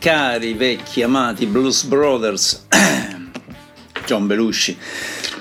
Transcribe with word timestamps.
cari, 0.00 0.54
vecchi, 0.54 1.02
amati 1.02 1.44
Blues 1.44 1.84
Brothers, 1.84 2.66
John 4.06 4.26
Belushi, 4.26 4.74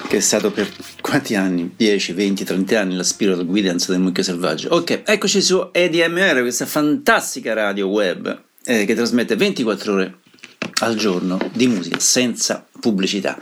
che 0.09 0.17
è 0.17 0.19
stato 0.19 0.51
per 0.51 0.69
quanti 0.99 1.33
anni? 1.35 1.71
10, 1.77 2.11
20, 2.11 2.43
30 2.43 2.79
anni 2.79 2.95
la 2.97 3.03
Spirit 3.03 3.45
Guidance 3.45 3.89
del 3.89 4.01
Mucchio 4.01 4.21
Selvaggio. 4.21 4.67
Ok, 4.71 5.03
eccoci 5.05 5.41
su 5.41 5.69
EDMR, 5.71 6.41
questa 6.41 6.65
fantastica 6.65 7.53
radio 7.53 7.87
web 7.87 8.43
eh, 8.65 8.83
che 8.83 8.95
trasmette 8.95 9.37
24 9.37 9.93
ore 9.93 10.17
al 10.81 10.95
giorno 10.95 11.39
di 11.53 11.67
musica 11.67 11.97
senza 11.97 12.67
pubblicità. 12.81 13.39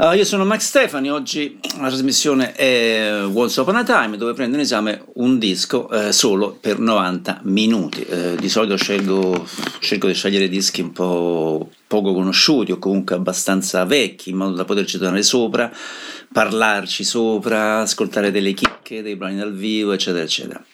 Uh, 0.00 0.12
io 0.12 0.24
sono 0.24 0.44
Max 0.44 0.60
Stefani, 0.68 1.10
oggi 1.10 1.58
la 1.80 1.88
trasmissione 1.88 2.52
è 2.52 3.20
Once 3.24 3.60
Upon 3.60 3.74
a 3.74 3.82
Time 3.82 4.16
dove 4.16 4.32
prendo 4.32 4.54
in 4.54 4.62
esame 4.62 5.02
un 5.14 5.40
disco 5.40 5.90
eh, 5.90 6.12
solo 6.12 6.52
per 6.60 6.78
90 6.78 7.40
minuti. 7.42 8.02
Eh, 8.02 8.36
di 8.36 8.48
solito 8.48 8.76
scelgo, 8.76 9.44
scelgo, 9.80 10.06
di 10.06 10.14
scegliere 10.14 10.48
dischi 10.48 10.82
un 10.82 10.92
po' 10.92 11.68
poco 11.88 12.14
conosciuti 12.14 12.70
o 12.70 12.78
comunque 12.78 13.16
abbastanza 13.16 13.84
vecchi 13.86 14.30
in 14.30 14.36
modo 14.36 14.54
da 14.54 14.64
poterci 14.64 14.98
tornare 14.98 15.24
sopra, 15.24 15.68
parlarci 16.32 17.02
sopra, 17.02 17.80
ascoltare 17.80 18.30
delle 18.30 18.52
chicche, 18.52 19.02
dei 19.02 19.16
brani 19.16 19.36
dal 19.36 19.52
vivo, 19.52 19.90
eccetera, 19.90 20.22
eccetera. 20.22 20.64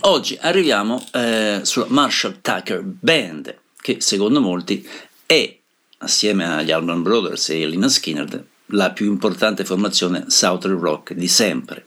Oggi 0.00 0.36
arriviamo 0.38 1.02
eh, 1.14 1.60
sulla 1.62 1.86
Marshall 1.88 2.40
Tucker 2.42 2.82
Band, 2.82 3.56
che 3.80 4.02
secondo 4.02 4.42
molti 4.42 4.86
è 5.24 5.56
assieme 6.02 6.44
agli 6.44 6.70
Allman 6.70 7.02
Brothers 7.02 7.50
e 7.50 7.66
Lina 7.66 7.88
Skinner, 7.88 8.44
la 8.72 8.90
più 8.90 9.06
importante 9.06 9.64
formazione 9.64 10.24
Southern 10.28 10.78
Rock 10.78 11.14
di 11.14 11.28
sempre. 11.28 11.84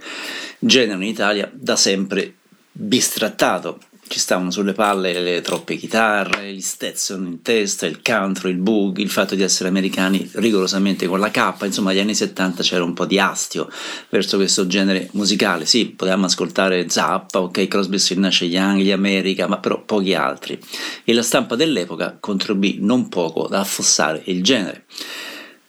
Genere 0.60 1.04
in 1.04 1.10
Italia 1.10 1.50
da 1.54 1.76
sempre 1.76 2.36
bistrattato, 2.72 3.80
ci 4.08 4.20
stavano 4.20 4.52
sulle 4.52 4.74
palle 4.74 5.20
le 5.20 5.42
troppe 5.42 5.78
chitarre, 5.78 6.54
gli 6.54 6.62
Stetson 6.62 7.26
in 7.26 7.42
testa, 7.42 7.88
il 7.88 8.02
country, 8.04 8.52
il 8.52 8.58
boogie, 8.58 9.02
il 9.02 9.10
fatto 9.10 9.34
di 9.34 9.42
essere 9.42 9.70
americani 9.70 10.30
rigorosamente 10.34 11.08
con 11.08 11.20
la 11.20 11.32
K, 11.32 11.54
insomma 11.64 11.90
agli 11.90 12.00
anni 12.00 12.14
70 12.14 12.62
c'era 12.62 12.84
un 12.84 12.94
po' 12.94 13.06
di 13.06 13.18
astio 13.18 13.68
verso 14.10 14.38
questo 14.38 14.68
genere 14.68 15.10
musicale, 15.14 15.66
sì, 15.66 15.88
potevamo 15.88 16.26
ascoltare 16.26 16.88
Zappa, 16.88 17.42
ok, 17.42 17.68
Crosby, 17.68 17.98
Nash 18.18 18.42
Young, 18.42 18.80
gli 18.82 18.92
America, 18.92 19.48
ma 19.48 19.58
però 19.58 19.82
pochi 19.84 20.14
altri, 20.14 20.60
e 21.04 21.14
la 21.14 21.24
stampa 21.24 21.56
dell'epoca 21.56 22.18
contribuì 22.20 22.78
non 22.82 23.10
poco 23.10 23.46
ad 23.46 23.54
affossare 23.54 24.22
il 24.26 24.44
genere. 24.44 24.86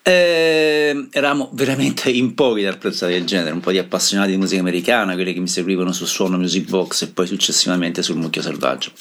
Eh, 0.09 1.09
eravamo 1.11 1.51
veramente 1.55 2.11
in 2.15 2.35
pochi 2.35 2.65
ad 2.65 2.75
apprezzare 2.75 3.17
il 3.17 3.25
genere, 3.25 3.51
un 3.51 3.59
po' 3.59 3.73
di 3.73 3.79
appassionati 3.79 4.31
di 4.31 4.37
musica 4.37 4.61
americana, 4.61 5.15
quelli 5.15 5.33
che 5.33 5.41
mi 5.41 5.49
seguivano 5.49 5.91
su 5.91 6.05
Suono 6.05 6.37
Music 6.37 6.69
Box 6.69 7.03
e 7.03 7.09
poi 7.09 7.27
successivamente 7.27 8.05
sul 8.05 8.15
Mucchio 8.15 8.41
Selvaggio. 8.41 8.93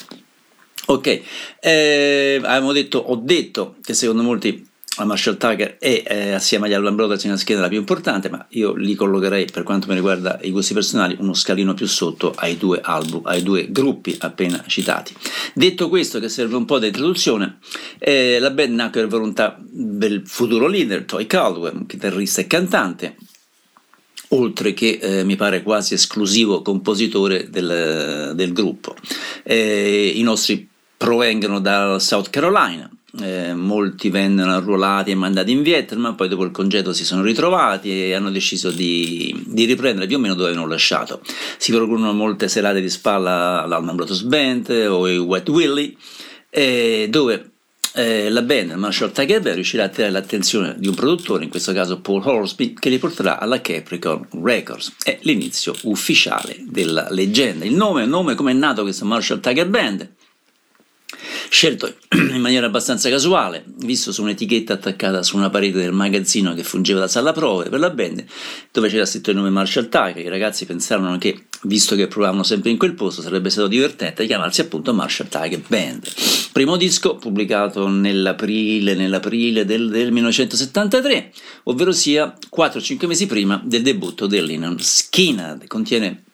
Ok, 0.87 1.21
eh, 1.59 2.41
avevamo 2.43 2.71
detto, 2.71 2.97
ho 2.97 3.17
detto 3.17 3.75
che 3.83 3.93
secondo 3.93 4.23
molti 4.23 4.67
la 4.97 5.05
Marshall 5.05 5.37
Tucker 5.37 5.77
è 5.77 6.03
eh, 6.07 6.31
assieme 6.31 6.67
agli 6.67 6.73
Alban 6.73 6.95
Brothers 6.95 7.23
una 7.23 7.37
scheda 7.37 7.61
la 7.61 7.67
più 7.67 7.77
importante, 7.77 8.29
ma 8.29 8.45
io 8.49 8.73
li 8.75 8.95
collocherei 8.95 9.45
per 9.51 9.63
quanto 9.63 9.87
mi 9.87 9.95
riguarda 9.95 10.39
i 10.43 10.51
gusti 10.51 10.73
personali 10.73 11.17
uno 11.19 11.33
scalino 11.33 11.73
più 11.73 11.87
sotto 11.87 12.33
ai 12.35 12.57
due 12.57 12.79
album, 12.81 13.21
ai 13.25 13.43
due 13.43 13.67
gruppi 13.69 14.15
appena 14.19 14.63
citati. 14.67 15.13
Detto 15.53 15.89
questo, 15.89 16.19
che 16.19 16.29
serve 16.29 16.55
un 16.55 16.65
po' 16.65 16.79
di 16.79 16.87
introduzione, 16.87 17.57
eh, 17.99 18.39
la 18.39 18.51
band 18.51 18.73
nacque 18.73 19.01
per 19.01 19.09
volontà 19.09 19.57
del 19.59 20.23
futuro 20.25 20.67
leader 20.67 21.03
Toy 21.03 21.25
Caldwell, 21.27 21.85
chitarrista 21.85 22.41
e 22.41 22.47
cantante, 22.47 23.17
oltre 24.29 24.73
che 24.73 24.99
eh, 25.01 25.23
mi 25.23 25.35
pare 25.35 25.61
quasi 25.61 25.93
esclusivo 25.93 26.61
compositore 26.61 27.49
del, 27.49 28.31
del 28.33 28.53
gruppo. 28.53 28.95
Eh, 29.43 30.13
I 30.15 30.21
nostri 30.21 30.67
provengono 30.97 31.59
dal 31.59 32.01
South 32.01 32.29
Carolina, 32.29 32.89
eh, 33.21 33.53
molti 33.53 34.09
vennero 34.09 34.51
arruolati 34.51 35.11
e 35.11 35.15
mandati 35.15 35.51
in 35.51 35.61
Vietnam, 35.61 36.15
poi 36.15 36.27
dopo 36.27 36.43
il 36.43 36.51
congedo 36.51 36.93
si 36.93 37.05
sono 37.05 37.21
ritrovati 37.21 37.89
e 37.89 38.13
hanno 38.13 38.31
deciso 38.31 38.71
di, 38.71 39.43
di 39.45 39.65
riprendere 39.65 40.07
più 40.07 40.17
o 40.17 40.19
meno 40.19 40.33
dove 40.33 40.47
avevano 40.49 40.69
lasciato. 40.69 41.21
Si 41.57 41.71
procurano 41.71 42.13
molte 42.13 42.47
serate 42.47 42.81
di 42.81 42.89
spalla 42.89 43.63
all'Alman 43.63 43.95
Brothers 43.95 44.23
Band 44.23 44.69
o 44.89 45.07
i 45.07 45.17
Wet 45.17 45.49
Willy, 45.49 45.95
eh, 46.49 47.07
dove 47.09 47.51
eh, 47.97 48.29
la 48.29 48.41
band 48.41 48.71
Marshall 48.71 49.11
Tiger 49.11 49.41
Bear 49.41 49.55
riuscirà 49.55 49.83
a 49.83 49.85
attirare 49.85 50.11
l'attenzione 50.11 50.75
di 50.77 50.87
un 50.87 50.95
produttore, 50.95 51.45
in 51.45 51.49
questo 51.49 51.71
caso 51.71 52.01
Paul 52.01 52.21
Horsby, 52.25 52.73
che 52.73 52.89
li 52.89 52.97
porterà 52.97 53.39
alla 53.39 53.61
Capricorn 53.61 54.27
Records. 54.43 54.95
È 55.01 55.17
l'inizio 55.21 55.73
ufficiale 55.83 56.57
della 56.67 57.07
leggenda. 57.09 57.63
Il 57.63 57.73
nome, 57.73 58.03
il 58.03 58.09
nome 58.09 58.35
come 58.35 58.51
è 58.51 58.53
nato 58.53 58.81
questo 58.81 59.05
Marshall 59.05 59.39
Tiger 59.39 59.69
Band? 59.69 60.14
Scelto 61.49 61.93
in 62.11 62.41
maniera 62.41 62.65
abbastanza 62.67 63.09
casuale, 63.09 63.63
visto 63.77 64.11
su 64.11 64.21
un'etichetta 64.21 64.73
attaccata 64.73 65.23
su 65.23 65.37
una 65.37 65.49
parete 65.49 65.77
del 65.79 65.91
magazzino 65.91 66.53
che 66.53 66.63
fungeva 66.63 67.01
da 67.01 67.07
sala 67.07 67.31
prove 67.31 67.69
per 67.69 67.79
la 67.79 67.89
band, 67.89 68.25
dove 68.71 68.89
c'era 68.89 69.05
scritto 69.05 69.31
il 69.31 69.37
nome 69.37 69.49
Marshall 69.49 69.89
Tiger. 69.89 70.25
I 70.25 70.29
ragazzi 70.29 70.65
pensarono 70.65 71.17
che, 71.17 71.47
visto 71.63 71.95
che 71.95 72.07
provavano 72.07 72.43
sempre 72.43 72.71
in 72.71 72.77
quel 72.77 72.93
posto, 72.93 73.21
sarebbe 73.21 73.49
stato 73.49 73.67
divertente 73.67 74.25
chiamarsi 74.25 74.61
appunto 74.61 74.93
Marshall 74.93 75.29
Tiger 75.29 75.61
Band. 75.67 76.07
Primo 76.51 76.77
disco 76.77 77.15
pubblicato 77.15 77.87
nell'aprile, 77.87 78.95
nell'aprile 78.95 79.65
del, 79.65 79.89
del 79.89 80.11
1973, 80.11 81.31
ovvero 81.63 81.91
sia 81.91 82.33
4-5 82.55 83.07
mesi 83.07 83.25
prima 83.25 83.61
del 83.63 83.81
debutto 83.81 84.27
del 84.27 84.45
Lennon 84.45 84.77
Skinner. 84.79 85.59
Contiene 85.67 86.24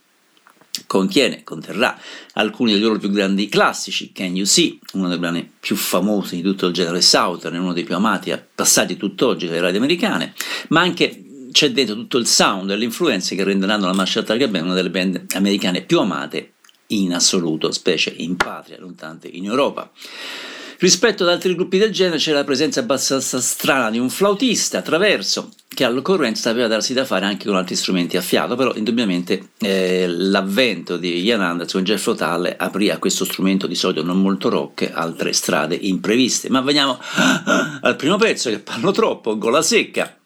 contiene, 0.87 1.43
conterrà 1.43 1.97
alcuni 2.33 2.73
dei 2.73 2.81
loro 2.81 2.97
più 2.97 3.09
grandi 3.09 3.47
classici, 3.49 4.11
Can 4.11 4.35
You 4.35 4.45
See, 4.45 4.79
uno 4.93 5.09
dei 5.09 5.17
brani 5.17 5.49
più 5.59 5.75
famosi 5.75 6.37
di 6.37 6.41
tutto 6.41 6.67
il 6.67 6.73
genere 6.73 7.01
Southern, 7.01 7.59
uno 7.59 7.73
dei 7.73 7.83
più 7.83 7.95
amati, 7.95 8.33
passati 8.55 8.97
tutt'oggi 8.97 9.47
dalle 9.47 9.61
radio 9.61 9.79
americane, 9.79 10.33
ma 10.69 10.81
anche 10.81 11.25
c'è 11.51 11.71
dentro 11.71 11.95
tutto 11.95 12.17
il 12.17 12.27
sound 12.27 12.69
e 12.71 12.77
le 12.77 12.85
influenze 12.85 13.35
che 13.35 13.43
renderanno 13.43 13.85
la 13.85 13.93
Marshall 13.93 14.23
Tiger 14.23 14.49
Band 14.49 14.65
una 14.65 14.73
delle 14.73 14.89
band 14.89 15.25
americane 15.35 15.81
più 15.81 15.99
amate 15.99 16.53
in 16.87 17.13
assoluto, 17.13 17.71
specie 17.71 18.13
in 18.17 18.35
patria, 18.35 18.77
non 18.79 18.95
tante 18.95 19.27
in 19.27 19.45
Europa. 19.45 19.91
Rispetto 20.77 21.23
ad 21.23 21.29
altri 21.29 21.53
gruppi 21.53 21.77
del 21.77 21.91
genere 21.91 22.17
c'era 22.17 22.39
la 22.39 22.43
presenza 22.43 22.79
abbastanza 22.79 23.39
strana 23.39 23.91
di 23.91 23.99
un 23.99 24.09
flautista 24.09 24.79
attraverso 24.79 25.51
che 25.73 25.85
all'occorrenza 25.85 26.49
sapeva 26.49 26.67
darsi 26.67 26.93
da 26.93 27.05
fare 27.05 27.25
anche 27.25 27.45
con 27.45 27.55
altri 27.55 27.75
strumenti 27.75 28.17
a 28.17 28.21
fiato, 28.21 28.55
però 28.55 28.73
indubbiamente 28.75 29.51
eh, 29.59 30.05
l'avvento 30.07 30.97
di 30.97 31.21
Ian 31.21 31.41
Anderson 31.41 31.83
Jeff 31.83 32.05
Rotale 32.05 32.57
aprì 32.57 32.89
a 32.89 32.97
questo 32.97 33.23
strumento 33.23 33.67
di 33.67 33.75
solito 33.75 34.03
non 34.03 34.21
molto 34.21 34.49
rock 34.49 34.91
altre 34.93 35.31
strade 35.31 35.75
impreviste. 35.75 36.49
Ma 36.49 36.61
veniamo 36.61 36.99
al 37.81 37.95
primo 37.95 38.17
pezzo 38.17 38.49
che 38.49 38.59
parlo 38.59 38.91
troppo, 38.91 39.37
gola 39.37 39.61
secca. 39.61 40.20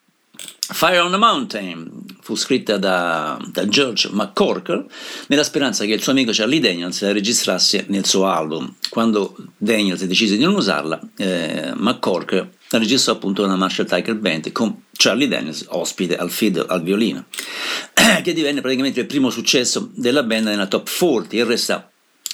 Fire 0.67 0.99
on 0.99 1.11
the 1.11 1.17
Mountain 1.17 2.03
fu 2.21 2.35
scritta 2.35 2.77
da, 2.77 3.39
da, 3.51 3.67
George 3.67 4.09
McCorker 4.11 4.83
nella 5.27 5.43
speranza 5.43 5.85
che 5.85 5.93
il 5.93 6.01
suo 6.01 6.11
amico 6.11 6.31
Charlie 6.33 6.59
Daniels 6.59 7.01
la 7.01 7.11
registrasse 7.11 7.85
nel 7.89 8.05
suo 8.05 8.25
album. 8.25 8.73
Quando 8.89 9.35
Daniels 9.57 10.03
decise 10.05 10.37
di 10.37 10.43
non 10.43 10.55
usarla, 10.55 10.99
eh, 11.17 11.71
McCorker 11.75 12.49
la 12.69 12.79
registrò 12.79 13.13
appunto 13.13 13.43
una 13.43 13.55
Marshall 13.55 13.85
Tiger 13.85 14.15
Band 14.15 14.51
con 14.51 14.85
Charlie 14.91 15.27
Daniels 15.27 15.65
ospite 15.69 16.17
al 16.17 16.31
fiddle, 16.31 16.65
al 16.67 16.81
violino, 16.81 17.25
che 18.23 18.33
divenne 18.33 18.61
praticamente 18.61 19.01
il 19.01 19.05
primo 19.05 19.29
successo 19.29 19.91
della 19.93 20.23
band 20.23 20.47
nella 20.47 20.65
top 20.65 20.89
40 20.89 21.35
e 21.35 21.43
resta 21.43 21.91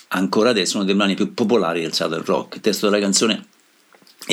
ancora 0.07 0.51
adesso 0.51 0.77
uno 0.77 0.85
dei 0.85 0.95
brani 0.95 1.15
più 1.15 1.33
popolari 1.33 1.81
del 1.81 1.93
Southern 1.93 2.23
Rock. 2.23 2.55
Il 2.55 2.61
testo 2.61 2.89
della 2.89 3.01
canzone 3.01 3.47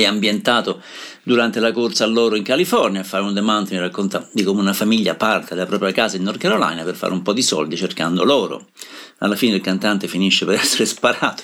è 0.03 0.05
ambientato 0.05 0.81
durante 1.25 1.59
la 1.59 1.73
corsa 1.73 2.05
all'oro 2.05 2.37
in 2.37 2.45
California. 2.45 3.03
Fire 3.03 3.23
on 3.23 3.35
the 3.35 3.41
Mountain 3.41 3.81
racconta 3.81 4.29
di 4.33 4.45
come 4.45 4.61
una 4.61 4.73
famiglia 4.73 5.17
parte 5.17 5.57
dalla 5.57 5.67
propria 5.67 5.91
casa 5.91 6.17
in 6.17 6.23
North 6.23 6.39
Carolina 6.39 6.85
per 6.85 6.95
fare 6.95 7.13
un 7.13 7.23
po' 7.23 7.33
di 7.33 7.43
soldi 7.43 7.77
cercando 7.77 8.23
l'oro. 8.23 8.69
Alla 9.19 9.35
fine 9.35 9.57
il 9.57 9.61
cantante 9.61 10.07
finisce 10.07 10.45
per 10.45 10.55
essere 10.61 10.87
sparato 10.87 11.43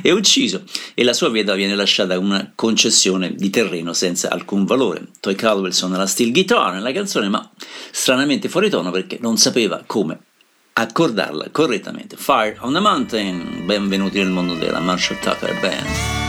e 0.00 0.10
ucciso 0.12 0.62
e 0.94 1.04
la 1.04 1.12
sua 1.12 1.28
veda 1.28 1.54
viene 1.54 1.74
lasciata 1.74 2.18
una 2.18 2.52
concessione 2.54 3.34
di 3.34 3.50
terreno 3.50 3.92
senza 3.92 4.30
alcun 4.30 4.64
valore. 4.64 5.08
Toy 5.20 5.34
Caldwell 5.34 5.72
suona 5.72 5.98
la 5.98 6.06
steel 6.06 6.32
guitar 6.32 6.72
nella 6.72 6.92
canzone, 6.92 7.28
ma 7.28 7.50
stranamente 7.90 8.48
fuori 8.48 8.70
tono 8.70 8.90
perché 8.90 9.18
non 9.20 9.36
sapeva 9.36 9.82
come 9.84 10.18
accordarla 10.72 11.48
correttamente. 11.52 12.16
Fire 12.16 12.56
on 12.60 12.72
the 12.72 12.80
Mountain, 12.80 13.66
benvenuti 13.66 14.18
nel 14.18 14.30
mondo 14.30 14.54
della 14.54 14.80
Marshall 14.80 15.18
Tucker 15.20 15.60
Band. 15.60 16.23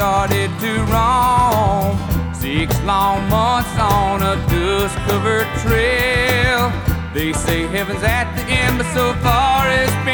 Started 0.00 0.50
to 0.58 0.72
roam. 0.94 1.92
Six 2.32 2.68
long 2.84 3.28
months 3.28 3.68
on 3.78 4.22
a 4.22 4.34
dust 4.48 4.96
covered 5.06 5.46
trail. 5.60 6.72
They 7.12 7.34
say 7.34 7.66
heaven's 7.66 8.02
at 8.02 8.34
the 8.34 8.44
end, 8.50 8.78
but 8.78 8.88
so 8.94 9.12
far 9.20 9.68
it's 9.68 9.92
been 10.06 10.09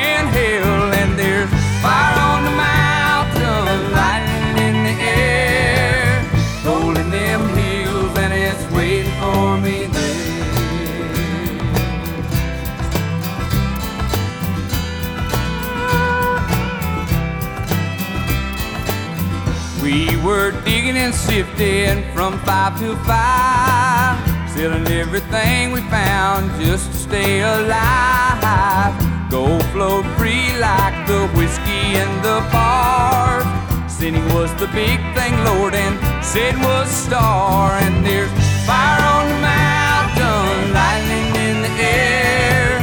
and 21.07 21.15
sifting 21.15 22.03
from 22.15 22.37
five 22.41 22.77
to 22.81 22.97
five, 23.07 24.19
selling 24.51 24.89
everything 24.89 25.71
we 25.71 25.81
found 25.83 26.51
just 26.61 26.91
to 26.91 26.97
stay 26.97 27.43
alive. 27.43 28.93
Gold 29.31 29.65
flowed 29.67 30.05
free 30.19 30.51
like 30.59 30.97
the 31.07 31.29
whiskey 31.37 31.95
in 32.03 32.11
the 32.27 32.39
bar. 32.51 33.45
Sinning 33.89 34.27
was 34.35 34.53
the 34.57 34.67
big 34.75 34.99
thing, 35.15 35.35
Lord, 35.45 35.75
and 35.75 35.95
sin 36.25 36.59
was 36.61 36.89
star. 36.91 37.71
And 37.85 38.05
there's 38.05 38.33
fire 38.67 39.03
on 39.15 39.29
the 39.29 39.41
mountain, 39.55 40.75
lightning 40.75 41.29
in 41.47 41.57
the 41.67 41.75
air, 42.03 42.81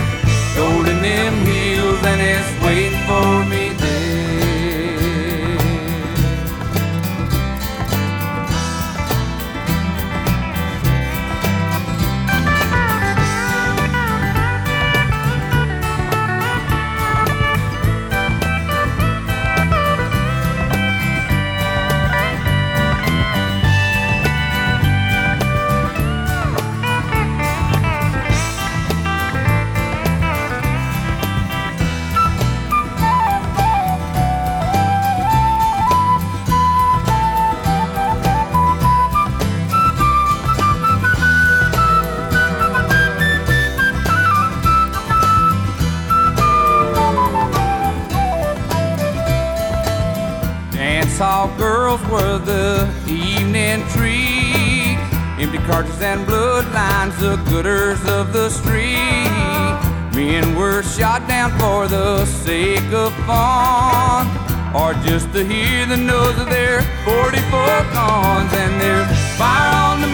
gold 0.55 0.87
in 0.87 1.01
them 1.01 1.35
hills, 1.45 2.01
and 2.05 2.21
it's 2.21 2.51
waiting 2.63 2.99
for 3.05 3.43
me 3.51 3.72
hall 51.23 51.57
girls 51.57 52.01
were 52.11 52.37
the 52.37 52.85
evening 53.07 53.79
treat. 53.95 54.97
Empty 55.39 55.59
cartridges 55.69 56.01
and 56.01 56.21
bloodlines, 56.27 57.15
the 57.17 57.35
gooders 57.49 58.01
of 58.17 58.33
the 58.33 58.49
street. 58.49 59.79
Men 60.17 60.43
were 60.59 60.83
shot 60.83 61.21
down 61.27 61.49
for 61.61 61.87
the 61.87 62.25
sake 62.25 62.91
of 62.91 63.11
fun, 63.27 64.27
or 64.75 64.93
just 65.07 65.31
to 65.33 65.41
hear 65.45 65.85
the 65.85 65.97
nose 66.11 66.37
of 66.43 66.49
their 66.49 66.81
44 67.05 67.81
guns. 67.95 68.51
And 68.63 68.73
their 68.81 69.05
fire 69.39 69.75
on 69.87 70.01
the 70.01 70.12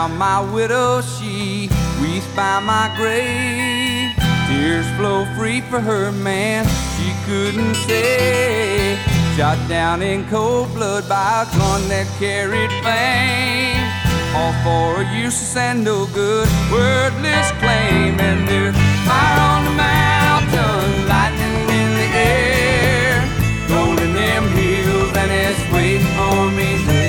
Now 0.00 0.08
my 0.08 0.40
widow, 0.54 1.02
she 1.02 1.68
weeps 2.00 2.26
by 2.34 2.58
my 2.60 2.90
grave. 2.96 4.16
Tears 4.48 4.88
flow 4.96 5.26
free 5.36 5.60
for 5.60 5.78
her 5.78 6.10
man, 6.10 6.64
she 6.96 7.12
couldn't 7.26 7.74
say. 7.74 8.96
Shot 9.36 9.58
down 9.68 10.00
in 10.00 10.26
cold 10.30 10.72
blood 10.72 11.06
by 11.06 11.42
a 11.42 11.58
gun 11.58 11.86
that 11.92 12.06
carried 12.18 12.72
fame. 12.80 13.84
All 14.34 14.54
for 14.64 15.02
a 15.02 15.04
useless 15.14 15.54
and 15.54 15.84
no 15.84 16.06
good, 16.14 16.48
wordless 16.72 17.52
claim. 17.60 18.18
And 18.18 18.48
there's 18.48 18.76
fire 19.04 19.40
on 19.52 19.64
the 19.66 19.76
mountain, 19.76 21.08
lightning 21.12 21.68
in 21.76 21.90
the 22.00 22.08
air, 22.16 23.20
gold 23.68 24.00
in 24.00 24.14
them 24.14 24.48
hills, 24.56 25.14
and 25.14 25.30
it's 25.30 25.60
waiting 25.70 26.08
for 26.16 26.50
me 26.56 26.86
there. 26.86 26.99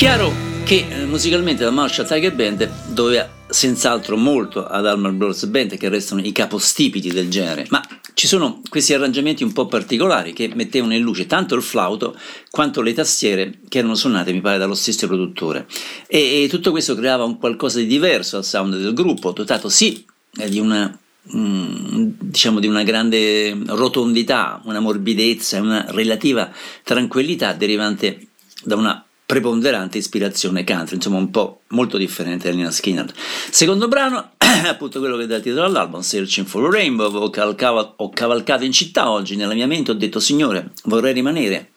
Chiaro 0.00 0.32
che 0.64 0.86
eh, 0.88 1.04
musicalmente 1.04 1.62
la 1.62 1.70
Marshall 1.70 2.06
Tiger 2.06 2.34
Band 2.34 2.66
doveva 2.86 3.28
senz'altro 3.46 4.16
molto 4.16 4.66
ad 4.66 4.86
Alman 4.86 5.18
Brothers 5.18 5.44
Band 5.44 5.76
che 5.76 5.90
restano 5.90 6.22
i 6.22 6.32
capostipiti 6.32 7.10
del 7.10 7.28
genere, 7.28 7.66
ma 7.68 7.86
ci 8.14 8.26
sono 8.26 8.62
questi 8.70 8.94
arrangiamenti 8.94 9.44
un 9.44 9.52
po' 9.52 9.66
particolari 9.66 10.32
che 10.32 10.50
mettevano 10.54 10.94
in 10.94 11.02
luce 11.02 11.26
tanto 11.26 11.54
il 11.54 11.60
flauto 11.60 12.16
quanto 12.50 12.80
le 12.80 12.94
tastiere 12.94 13.58
che 13.68 13.76
erano 13.76 13.94
suonate 13.94 14.32
mi 14.32 14.40
pare 14.40 14.56
dallo 14.56 14.72
stesso 14.72 15.06
produttore. 15.06 15.66
E, 16.06 16.44
e 16.44 16.48
tutto 16.48 16.70
questo 16.70 16.94
creava 16.94 17.24
un 17.24 17.36
qualcosa 17.36 17.78
di 17.78 17.86
diverso 17.86 18.38
al 18.38 18.44
sound 18.46 18.78
del 18.78 18.94
gruppo, 18.94 19.32
dotato 19.32 19.68
sì 19.68 20.02
eh, 20.38 20.48
di 20.48 20.58
una 20.58 20.98
mm, 21.36 22.10
diciamo 22.20 22.58
di 22.58 22.66
una 22.66 22.84
grande 22.84 23.54
rotondità, 23.66 24.62
una 24.64 24.80
morbidezza 24.80 25.60
una 25.60 25.84
relativa 25.88 26.50
tranquillità 26.84 27.52
derivante 27.52 28.28
da 28.64 28.76
una 28.76 29.04
preponderante 29.30 29.96
ispirazione 29.96 30.64
country, 30.64 30.96
insomma 30.96 31.18
un 31.18 31.30
po' 31.30 31.60
molto 31.68 31.96
differente 31.98 32.50
da 32.50 32.56
Nina 32.56 32.72
Skinner. 32.72 33.14
Secondo 33.50 33.86
brano, 33.86 34.32
appunto 34.66 34.98
quello 34.98 35.16
che 35.16 35.28
dà 35.28 35.36
il 35.36 35.42
titolo 35.42 35.66
all'album, 35.66 36.00
Searching 36.00 36.48
for 36.48 36.64
a 36.64 36.68
Rainbow, 36.68 37.14
ho, 37.14 37.30
calcava- 37.30 37.94
ho 37.98 38.10
cavalcato 38.10 38.64
in 38.64 38.72
città 38.72 39.08
oggi, 39.08 39.36
nella 39.36 39.54
mia 39.54 39.68
mente 39.68 39.92
ho 39.92 39.94
detto 39.94 40.18
Signore, 40.18 40.72
vorrei 40.86 41.12
rimanere. 41.12 41.70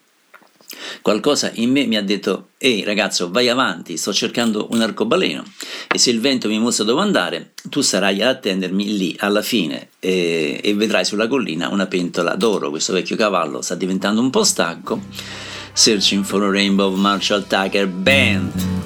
Qualcosa 1.03 1.51
in 1.53 1.69
me 1.69 1.85
mi 1.85 1.95
ha 1.95 2.01
detto, 2.01 2.47
ehi 2.57 2.83
ragazzo, 2.83 3.29
vai 3.29 3.47
avanti, 3.49 3.97
sto 3.97 4.11
cercando 4.11 4.69
un 4.71 4.81
arcobaleno 4.81 5.43
e 5.93 5.99
se 5.99 6.09
il 6.09 6.19
vento 6.19 6.47
mi 6.47 6.57
mostra 6.57 6.85
dove 6.85 7.01
andare, 7.01 7.51
tu 7.69 7.81
sarai 7.81 8.19
ad 8.23 8.29
attendermi 8.29 8.97
lì 8.97 9.15
alla 9.19 9.43
fine 9.43 9.89
e, 9.99 10.59
e 10.63 10.73
vedrai 10.73 11.05
sulla 11.05 11.27
collina 11.27 11.69
una 11.69 11.85
pentola 11.85 12.33
d'oro. 12.33 12.71
Questo 12.71 12.93
vecchio 12.93 13.15
cavallo 13.15 13.61
sta 13.61 13.75
diventando 13.75 14.21
un 14.21 14.31
po' 14.31 14.43
stanco. 14.43 15.52
Searching 15.75 16.23
for 16.23 16.43
a 16.43 16.51
Rainbow 16.51 16.91
Marshall 16.91 17.41
Tucker 17.41 17.87
Band. 17.87 18.82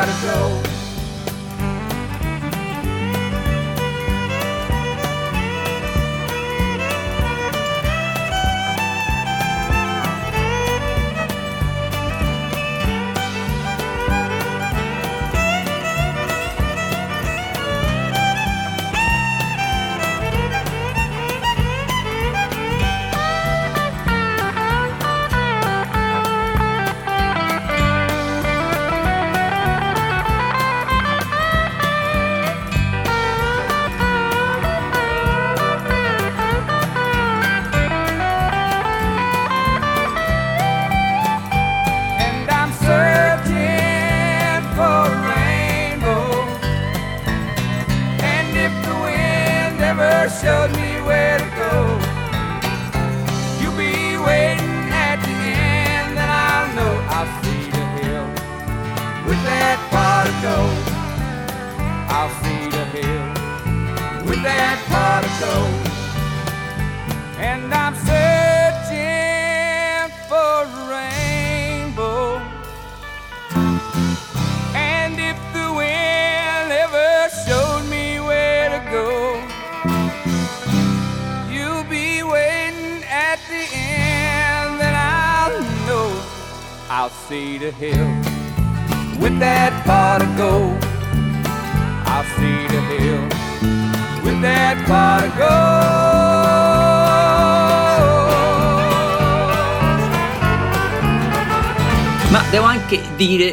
gotta 0.00 0.22
go. 0.22 0.69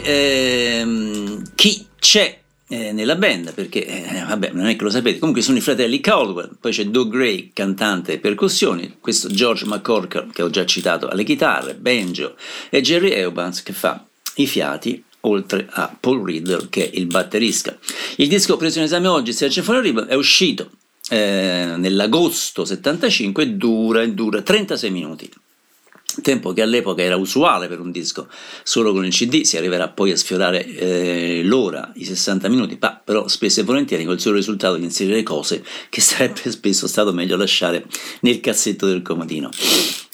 Ehm, 0.03 1.53
chi 1.55 1.87
c'è 1.99 2.39
eh, 2.69 2.91
nella 2.91 3.15
band, 3.15 3.53
perché 3.53 3.85
eh, 3.85 4.23
vabbè, 4.27 4.51
non 4.51 4.65
è 4.65 4.75
che 4.75 4.83
lo 4.83 4.89
sapete, 4.89 5.19
comunque 5.19 5.41
sono 5.41 5.57
i 5.57 5.61
fratelli 5.61 5.99
Caldwell, 5.99 6.57
poi 6.59 6.71
c'è 6.71 6.85
Doug 6.85 7.11
Gray, 7.11 7.51
cantante 7.53 8.13
e 8.13 8.19
percussioni, 8.19 8.97
questo 8.99 9.29
George 9.29 9.65
McCorker 9.65 10.27
che 10.33 10.41
ho 10.41 10.49
già 10.49 10.65
citato 10.65 11.07
alle 11.07 11.23
chitarre, 11.23 11.75
banjo 11.75 12.35
e 12.69 12.81
Jerry 12.81 13.11
Eubans 13.11 13.63
che 13.63 13.73
fa 13.73 14.05
i 14.35 14.47
fiati 14.47 15.03
oltre 15.21 15.67
a 15.69 15.95
Paul 15.99 16.23
Riddle 16.23 16.67
che 16.69 16.89
è 16.89 16.97
il 16.97 17.07
batterista. 17.07 17.77
Il 18.17 18.27
disco 18.27 18.57
preso 18.57 18.79
in 18.79 18.85
esame 18.85 19.07
oggi, 19.07 19.31
for 19.33 19.75
a 19.75 19.81
Ribbon, 19.81 20.05
è 20.07 20.15
uscito 20.15 20.71
eh, 21.09 21.73
nell'agosto 21.77 22.65
75 22.65 23.43
e 23.43 23.49
dura, 23.51 24.05
dura 24.07 24.41
36 24.41 24.91
minuti 24.91 25.29
tempo 26.21 26.53
che 26.53 26.61
all'epoca 26.61 27.01
era 27.01 27.15
usuale 27.15 27.67
per 27.67 27.79
un 27.79 27.91
disco 27.91 28.27
solo 28.63 28.91
con 28.91 29.05
il 29.05 29.13
CD, 29.13 29.41
si 29.41 29.57
arriverà 29.57 29.89
poi 29.89 30.11
a 30.11 30.17
sfiorare 30.17 30.65
eh, 30.65 31.41
l'ora, 31.43 31.91
i 31.95 32.05
60 32.05 32.49
minuti, 32.49 32.77
ma 32.79 32.99
però 33.03 33.27
spesso 33.27 33.59
e 33.59 33.63
volentieri 33.63 34.05
col 34.05 34.19
solo 34.19 34.35
risultato 34.35 34.77
di 34.77 34.83
inserire 34.83 35.23
cose 35.23 35.63
che 35.89 36.01
sarebbe 36.01 36.49
spesso 36.51 36.87
stato 36.87 37.13
meglio 37.13 37.37
lasciare 37.37 37.85
nel 38.21 38.39
cassetto 38.39 38.87
del 38.87 39.01
comodino. 39.01 39.49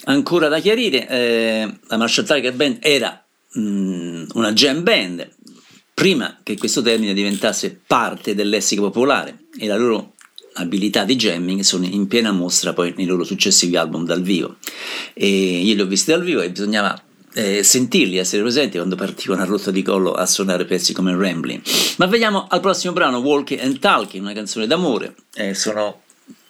Ancora 0.04 0.48
da 0.48 0.60
chiarire, 0.60 1.08
eh, 1.08 1.78
la 1.86 1.96
Marshall 1.96 2.26
Tiger 2.26 2.52
Band 2.52 2.78
era 2.80 3.24
mh, 3.52 4.24
una 4.34 4.52
jam 4.52 4.82
band, 4.82 5.28
prima 5.94 6.38
che 6.42 6.58
questo 6.58 6.82
termine 6.82 7.14
diventasse 7.14 7.80
parte 7.86 8.34
del 8.34 8.48
lessico 8.48 8.82
popolare 8.82 9.46
e 9.56 9.66
la 9.66 9.76
loro 9.76 10.13
abilità 10.54 11.04
di 11.04 11.16
jamming 11.16 11.60
sono 11.60 11.84
in 11.84 12.06
piena 12.06 12.32
mostra 12.32 12.72
poi 12.72 12.92
nei 12.96 13.06
loro 13.06 13.24
successivi 13.24 13.76
album 13.76 14.04
dal 14.04 14.22
vivo. 14.22 14.56
E 15.12 15.28
io 15.28 15.74
li 15.74 15.80
ho 15.80 15.86
visti 15.86 16.10
dal 16.10 16.22
vivo 16.22 16.40
e 16.40 16.50
bisognava 16.50 17.00
eh, 17.34 17.62
sentirli, 17.62 18.16
essere 18.16 18.42
presenti 18.42 18.76
quando 18.76 18.96
partivano 18.96 19.42
a 19.42 19.44
rotta 19.44 19.70
di 19.70 19.82
collo 19.82 20.12
a 20.12 20.26
suonare 20.26 20.64
pezzi 20.64 20.92
come 20.92 21.14
Rambling. 21.16 21.60
Ma 21.96 22.06
veniamo 22.06 22.46
al 22.48 22.60
prossimo 22.60 22.92
brano, 22.92 23.18
Walking 23.18 23.60
and 23.60 23.78
Talking, 23.78 24.22
una 24.22 24.32
canzone 24.32 24.66
d'amore. 24.66 25.14
Eh, 25.34 25.54
sono 25.54 26.02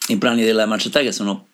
i 0.07 0.15
brani 0.15 0.43
della 0.43 0.65
Marcia 0.65 0.89
che 0.99 1.11
sono 1.11 1.47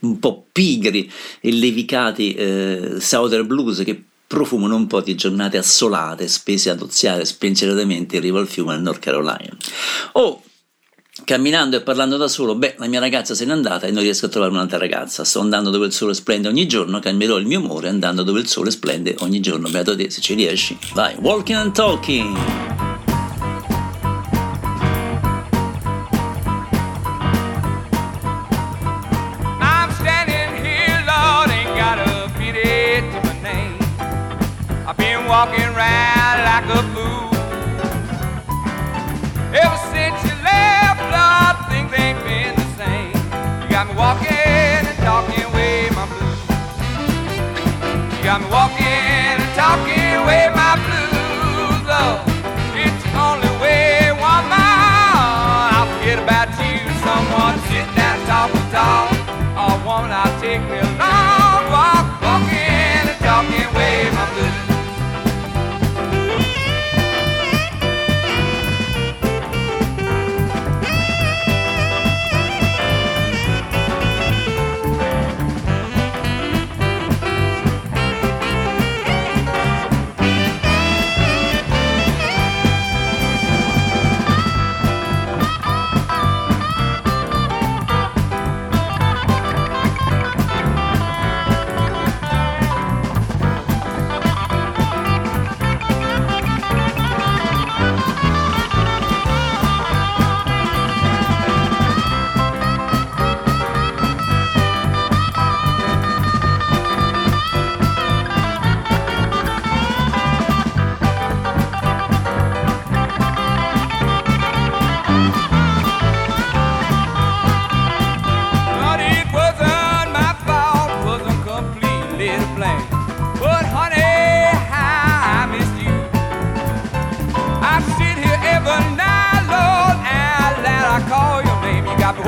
un 0.00 0.18
po' 0.18 0.46
pigri 0.50 1.10
e 1.40 1.52
levicati 1.52 2.34
eh, 2.34 2.96
Southern 2.98 3.46
Blues 3.46 3.82
che 3.84 4.02
profumano 4.26 4.76
un 4.76 4.86
po' 4.86 5.00
di 5.00 5.14
giornate 5.14 5.58
assolate, 5.58 6.28
spese 6.28 6.70
ad 6.70 6.80
oziare 6.80 7.24
spensieratamente 7.24 8.16
in 8.16 8.22
riva 8.22 8.38
al 8.38 8.46
fiume 8.46 8.72
al 8.74 8.80
North 8.80 9.00
Carolina. 9.00 9.54
Oh, 10.12 10.42
camminando 11.24 11.76
e 11.76 11.80
parlando 11.82 12.16
da 12.16 12.28
solo, 12.28 12.54
beh, 12.54 12.76
la 12.78 12.86
mia 12.86 13.00
ragazza 13.00 13.34
se 13.34 13.44
n'è 13.44 13.52
andata 13.52 13.86
e 13.86 13.90
non 13.90 14.02
riesco 14.02 14.26
a 14.26 14.28
trovare 14.28 14.52
un'altra 14.52 14.78
ragazza. 14.78 15.24
Sto 15.24 15.40
andando 15.40 15.70
dove 15.70 15.86
il 15.86 15.92
sole 15.92 16.14
splende 16.14 16.48
ogni 16.48 16.66
giorno, 16.66 16.98
cambierò 16.98 17.36
il 17.36 17.46
mio 17.46 17.58
amore 17.58 17.88
andando 17.88 18.22
dove 18.22 18.40
il 18.40 18.48
sole 18.48 18.70
splende 18.70 19.16
ogni 19.20 19.40
giorno. 19.40 19.68
Beato 19.68 19.96
te, 19.96 20.10
se 20.10 20.20
ci 20.20 20.34
riesci. 20.34 20.76
Vai, 20.94 21.16
walking 21.20 21.58
and 21.58 21.72
talking. 21.72 22.89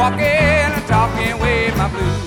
Walking 0.02 0.26
and 0.26 0.86
talking 0.88 1.30
away 1.30 1.70
my 1.78 1.86
blues. 1.86 2.26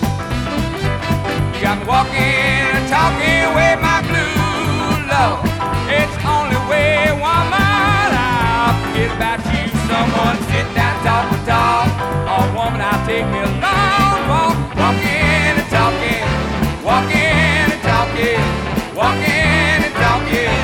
You 1.51 1.60
got 1.60 1.75
me 1.79 1.84
walking 1.84 2.63
and 2.72 2.88
talking 2.88 3.51
away 3.51 3.75
my 3.75 4.00
blues, 4.08 5.00
love. 5.12 5.44
It's 5.91 6.15
only 6.24 6.55
way, 6.72 7.12
woman, 7.20 8.08
I'll 8.15 8.79
forget 8.79 9.12
about 9.12 9.44
you. 9.51 9.67
Someone 9.91 10.38
sit 10.48 10.67
down, 10.72 10.96
talk 11.03 11.27
and 11.36 11.44
talk. 11.51 11.88
Oh, 12.32 12.46
woman, 12.55 12.79
I'll 12.79 13.03
take 13.03 13.27
me 13.27 13.39
a 13.44 13.51
long 13.60 14.20
walk, 14.32 14.55
walking 14.79 15.51
and 15.60 15.67
talking, 15.67 16.24
walking 16.79 17.36
and 17.60 17.75
talking, 17.91 18.39
walking 18.96 19.84
and 19.84 19.94
talking, 20.00 20.55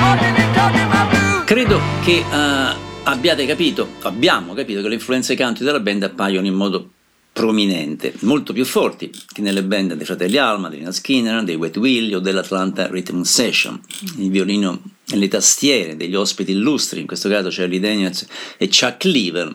walking 0.00 0.34
and 0.42 0.50
talking 0.56 0.88
my 0.88 1.04
blues. 1.12 1.44
Credo 1.44 1.78
che 2.00 2.24
uh, 2.32 2.83
abbiate 3.04 3.46
capito, 3.46 3.88
abbiamo 4.02 4.54
capito 4.54 4.80
che 4.80 4.88
le 4.88 4.94
influenze 4.94 5.36
country 5.36 5.64
della 5.64 5.80
band 5.80 6.04
appaiono 6.04 6.46
in 6.46 6.54
modo 6.54 6.90
prominente, 7.32 8.14
molto 8.20 8.52
più 8.52 8.64
forti 8.64 9.10
che 9.32 9.42
nelle 9.42 9.64
band 9.64 9.94
dei 9.94 10.06
fratelli 10.06 10.36
Alma, 10.36 10.68
di 10.68 10.78
Nina 10.78 10.92
Skinner, 10.92 11.42
dei 11.42 11.56
Wet 11.56 11.76
Willie 11.76 12.16
o 12.16 12.20
dell'Atlanta 12.20 12.86
Rhythm 12.86 13.22
Session. 13.22 13.80
Il 14.18 14.30
violino 14.30 14.80
e 15.10 15.16
le 15.16 15.28
tastiere 15.28 15.96
degli 15.96 16.14
ospiti 16.14 16.52
illustri, 16.52 17.00
in 17.00 17.06
questo 17.06 17.28
caso 17.28 17.48
Charlie 17.50 17.80
Daniels 17.80 18.26
e 18.56 18.68
Chuck 18.68 19.04
Lever, 19.04 19.54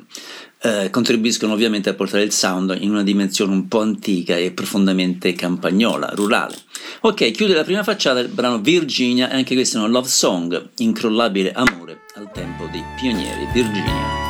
eh, 0.62 0.90
contribuiscono 0.90 1.54
ovviamente 1.54 1.90
a 1.90 1.94
portare 1.94 2.24
il 2.24 2.32
sound 2.32 2.76
in 2.80 2.90
una 2.90 3.04
dimensione 3.04 3.54
un 3.54 3.68
po' 3.68 3.82
antica 3.82 4.36
e 4.36 4.52
profondamente 4.52 5.34
campagnola, 5.34 6.12
rurale. 6.14 6.56
Ok, 7.02 7.32
chiude 7.32 7.54
la 7.54 7.64
prima 7.64 7.84
facciata 7.84 8.20
il 8.20 8.28
brano 8.28 8.60
Virginia, 8.60 9.30
e 9.30 9.36
anche 9.36 9.56
questo 9.56 9.78
è 9.78 9.82
un 9.82 9.92
love 9.92 10.08
song, 10.08 10.70
incrollabile 10.78 11.52
amore 11.54 12.02
al 12.16 12.32
tempo 12.32 12.68
dei 12.72 12.84
pionieri 13.00 13.48
Virginia. 13.54 14.29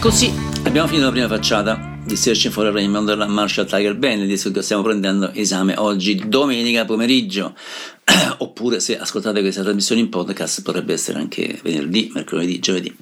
Così 0.00 0.32
abbiamo 0.64 0.88
finito 0.88 1.04
la 1.04 1.12
prima 1.12 1.28
facciata 1.28 1.98
di 2.02 2.16
Searching 2.16 2.52
for 2.52 2.66
a 2.66 2.70
Rainbow 2.70 3.04
della 3.04 3.26
Marshall 3.26 3.66
Tiger 3.66 3.94
Band, 3.94 4.22
il 4.22 4.28
disco 4.28 4.50
stiamo 4.62 4.82
prendendo 4.82 5.30
esame 5.32 5.74
oggi, 5.76 6.22
domenica 6.26 6.84
pomeriggio. 6.84 7.54
Oppure 8.38 8.80
se 8.80 8.98
ascoltate 8.98 9.40
questa 9.40 9.62
trasmissione 9.62 10.00
in 10.00 10.08
podcast 10.08 10.62
potrebbe 10.62 10.94
essere 10.94 11.18
anche 11.18 11.60
venerdì, 11.62 12.10
mercoledì, 12.12 12.58
giovedì. 12.58 12.92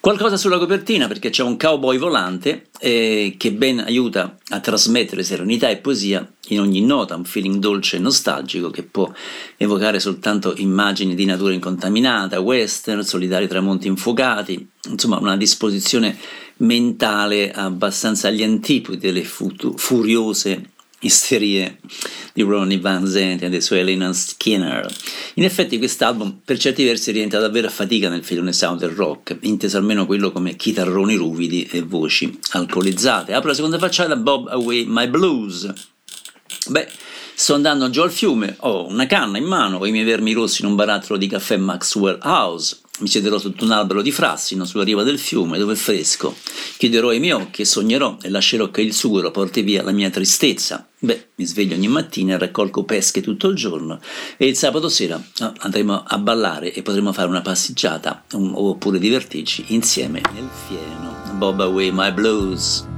Qualcosa 0.00 0.36
sulla 0.36 0.58
copertina 0.58 1.08
perché 1.08 1.28
c'è 1.30 1.42
un 1.42 1.58
cowboy 1.58 1.98
volante 1.98 2.68
eh, 2.78 3.34
che 3.36 3.52
ben 3.52 3.80
aiuta 3.80 4.36
a 4.48 4.60
trasmettere 4.60 5.22
serenità 5.24 5.68
e 5.68 5.76
poesia 5.76 6.26
in 6.48 6.60
ogni 6.60 6.80
nota, 6.80 7.16
un 7.16 7.24
feeling 7.24 7.56
dolce 7.56 7.96
e 7.96 8.00
nostalgico 8.00 8.70
che 8.70 8.82
può 8.82 9.12
evocare 9.56 10.00
soltanto 10.00 10.54
immagini 10.56 11.14
di 11.14 11.24
natura 11.24 11.52
incontaminata, 11.52 12.40
western, 12.40 13.02
solitari 13.02 13.48
tramonti 13.48 13.88
infuocati, 13.88 14.66
insomma 14.88 15.18
una 15.18 15.36
disposizione 15.36 16.16
mentale 16.58 17.52
abbastanza 17.52 18.28
agli 18.28 18.42
antipodi 18.42 18.98
delle 18.98 19.24
futu- 19.24 19.76
furiose 19.78 20.70
isterie 21.04 21.78
di 22.32 22.42
Ronnie 22.42 22.80
Van 22.80 23.06
Zandt 23.06 23.42
e 23.42 23.48
dei 23.48 23.60
suoi 23.60 23.80
Elena 23.80 24.12
Skinner. 24.12 24.86
In 25.34 25.44
effetti 25.44 25.78
quest'album 25.78 26.40
per 26.44 26.58
certi 26.58 26.84
versi 26.84 27.12
rientra 27.12 27.40
davvero 27.40 27.66
a 27.66 27.70
fatica 27.70 28.08
nel 28.08 28.24
filone 28.24 28.52
southern 28.52 28.94
rock, 28.94 29.36
inteso 29.42 29.76
almeno 29.76 30.06
quello 30.06 30.32
come 30.32 30.56
chitarroni 30.56 31.14
ruvidi 31.14 31.68
e 31.70 31.82
voci 31.82 32.38
alcolizzate. 32.52 33.34
Apro 33.34 33.48
la 33.48 33.54
seconda 33.54 33.78
facciata 33.78 34.16
Bob 34.16 34.48
Away 34.48 34.84
My 34.86 35.08
Blues. 35.08 35.70
Beh, 36.68 36.88
sto 37.34 37.54
andando 37.54 37.90
giù 37.90 38.00
al 38.00 38.10
fiume, 38.10 38.56
ho 38.60 38.86
una 38.88 39.06
canna 39.06 39.38
in 39.38 39.44
mano 39.44 39.78
con 39.78 39.88
i 39.88 39.92
miei 39.92 40.04
vermi 40.04 40.32
rossi 40.32 40.62
in 40.62 40.68
un 40.68 40.74
barattolo 40.74 41.18
di 41.18 41.26
caffè 41.26 41.56
Maxwell 41.56 42.18
House 42.22 42.78
mi 43.00 43.08
siederò 43.08 43.38
sotto 43.38 43.64
un 43.64 43.72
albero 43.72 44.02
di 44.02 44.12
frassino 44.12 44.64
sulla 44.64 44.84
riva 44.84 45.02
del 45.02 45.18
fiume 45.18 45.58
dove 45.58 45.72
è 45.72 45.76
fresco. 45.76 46.36
Chiuderò 46.76 47.12
i 47.12 47.18
miei 47.18 47.32
occhi 47.32 47.62
e 47.62 47.64
sognerò 47.64 48.18
e 48.22 48.28
lascerò 48.28 48.70
che 48.70 48.82
il 48.82 48.94
sughero 48.94 49.32
porti 49.32 49.62
via 49.62 49.82
la 49.82 49.90
mia 49.90 50.10
tristezza. 50.10 50.86
Beh, 50.98 51.30
mi 51.34 51.44
sveglio 51.44 51.74
ogni 51.74 51.88
mattina 51.88 52.38
raccolgo 52.38 52.84
pesche 52.84 53.20
tutto 53.20 53.48
il 53.48 53.56
giorno 53.56 54.00
e 54.36 54.46
il 54.46 54.56
sabato 54.56 54.88
sera 54.88 55.20
ah, 55.40 55.52
andremo 55.58 56.04
a 56.06 56.18
ballare 56.18 56.72
e 56.72 56.82
potremo 56.82 57.12
fare 57.12 57.28
una 57.28 57.42
passeggiata 57.42 58.24
oppure 58.32 58.98
divertirci 58.98 59.64
insieme 59.68 60.22
nel 60.32 60.48
fieno. 60.66 61.36
Bob 61.36 61.60
Away 61.60 61.90
My 61.90 62.12
Blues. 62.12 62.93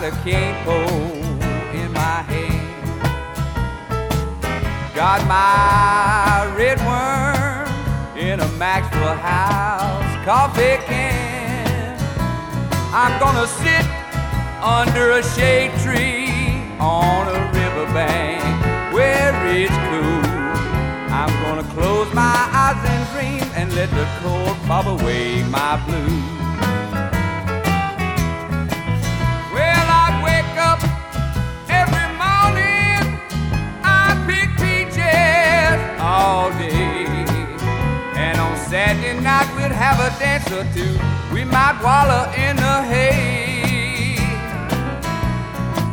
Got 0.00 0.04
a 0.04 0.22
cane 0.24 0.54
pole 0.62 1.24
in 1.72 1.90
my 1.90 2.20
hand. 2.28 2.84
Got 4.94 5.26
my 5.26 6.54
red 6.54 6.78
worm 6.80 7.66
in 8.14 8.40
a 8.40 8.48
Maxwell 8.58 9.16
House 9.16 10.12
coffee 10.26 10.76
can. 10.84 11.98
I'm 12.92 13.18
gonna 13.18 13.46
sit 13.46 13.86
under 14.60 15.12
a 15.12 15.22
shade 15.34 15.72
tree 15.80 16.28
on 16.78 17.28
a 17.28 17.40
riverbank 17.56 18.44
where 18.92 19.32
it's 19.46 19.78
cool. 19.88 20.24
I'm 21.20 21.32
gonna 21.42 21.66
close 21.72 22.12
my 22.12 22.36
eyes 22.52 22.82
and 22.84 23.04
dream 23.14 23.50
and 23.54 23.74
let 23.74 23.88
the 23.92 24.06
cold 24.20 24.58
bob 24.68 24.88
away 24.88 25.42
my 25.44 25.82
blues. 25.86 26.35
Have 39.76 40.00
a 40.00 40.10
dance 40.18 40.50
or 40.50 40.64
two. 40.72 40.94
We 41.34 41.44
might 41.44 41.78
wallow 41.84 42.24
in 42.32 42.56
the 42.56 42.76
hay. 42.92 44.16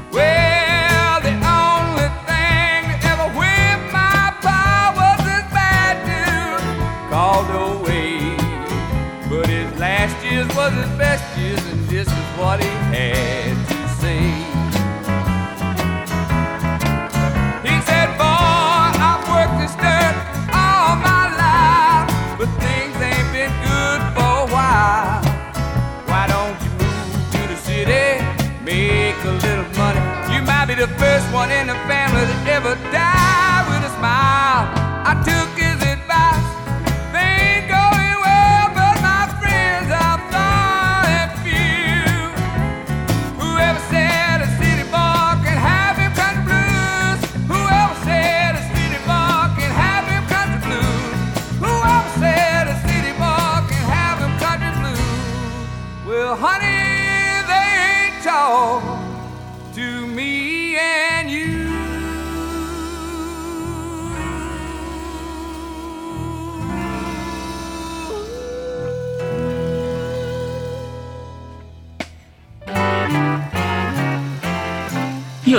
Well, 0.10 1.20
the 1.28 1.36
only 1.36 2.10
thing 2.28 2.82
that 2.90 3.00
ever 3.12 3.28
whipped 3.38 3.88
my 3.92 4.32
power 4.40 4.96
was 5.00 5.20
this 5.28 5.46
bad 5.52 5.96
news 6.08 6.64
called 7.12 7.50
away. 7.68 8.38
But 9.30 9.48
his 9.50 9.70
last 9.78 10.16
years 10.24 10.48
was 10.56 10.72
his 10.74 10.92
best 10.98 11.26
years, 11.38 11.64
and 11.72 11.82
this 11.90 12.08
is 12.08 12.28
what 12.40 12.64
he 12.64 12.70
had 12.96 13.53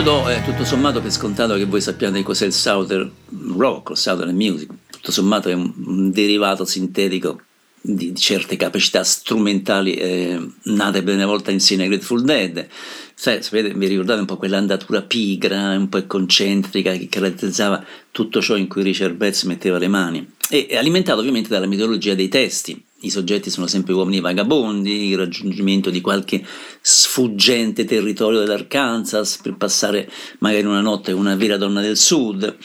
do 0.05 0.29
eh, 0.29 0.43
tutto 0.45 0.67
sommato 0.67 1.01
per 1.01 1.11
scontato 1.11 1.55
che 1.55 1.65
voi 1.65 1.81
sappiate 1.81 2.23
cos'è 2.23 2.45
il 2.45 2.53
Southern 2.53 3.11
Rock 3.57 3.91
o 3.91 3.95
Southern 3.95 4.37
Music, 4.37 4.69
tutto 4.91 5.11
sommato 5.11 5.49
è 5.49 5.55
un, 5.55 5.73
un 5.87 6.11
derivato 6.11 6.67
sintetico 6.67 7.41
di, 7.81 8.13
di, 8.13 8.21
certe 8.21 8.57
capacità 8.57 9.03
strumentali 9.03 9.95
eh, 9.95 10.47
nate 10.65 11.03
per 11.03 11.15
una 11.15 11.25
volta 11.25 11.53
insieme 11.53 11.85
ai 11.85 11.89
Grateful 11.89 12.23
Dead. 12.23 12.69
Sai, 13.15 13.43
sapete, 13.43 13.73
vi 13.73 13.87
ricordate 13.87 14.21
un 14.21 14.27
po' 14.27 14.37
quell'andatura 14.37 15.01
pigra, 15.01 15.75
un 15.75 15.89
po' 15.89 16.05
concentrica 16.07 16.93
che 16.93 17.09
caratterizzava 17.09 17.83
tutto 18.11 18.43
ciò 18.43 18.57
in 18.57 18.69
cui 18.69 18.83
Richard 18.83 19.15
Betts 19.15 19.45
metteva 19.45 19.79
le 19.79 19.89
mani? 19.89 20.33
E 20.51 20.77
alimentato 20.77 21.21
ovviamente 21.21 21.49
dalla 21.49 21.65
mitologia 21.65 22.15
dei 22.15 22.29
testi 22.29 22.79
i 23.05 23.11
soggetti 23.11 23.51
sono 23.51 23.67
sempre 23.67 23.93
uomini 23.93 24.21
vagabondi, 24.21 25.09
il 25.09 25.19
raggiungimento 25.19 25.91
di 25.91 26.01
qualche 26.01 26.45
sfuggente 26.81 27.85
territorio 27.85 28.41
dell'Arkansas 28.41 29.39
per 29.43 29.57
passare 29.57 30.11
magari 30.39 30.65
una 30.65 30.81
notte 30.81 31.13
con 31.13 31.21
una 31.21 31.37
vera 31.37 31.57
donna 31.57 31.81
del 31.81 31.97
sud. 31.97 32.57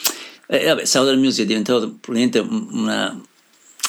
E 0.46 0.64
vabbè, 0.64 0.84
Southern 0.84 1.20
Music 1.20 1.44
è 1.44 1.46
diventato 1.46 1.96
probabilmente 2.00 2.38
una... 2.38 3.20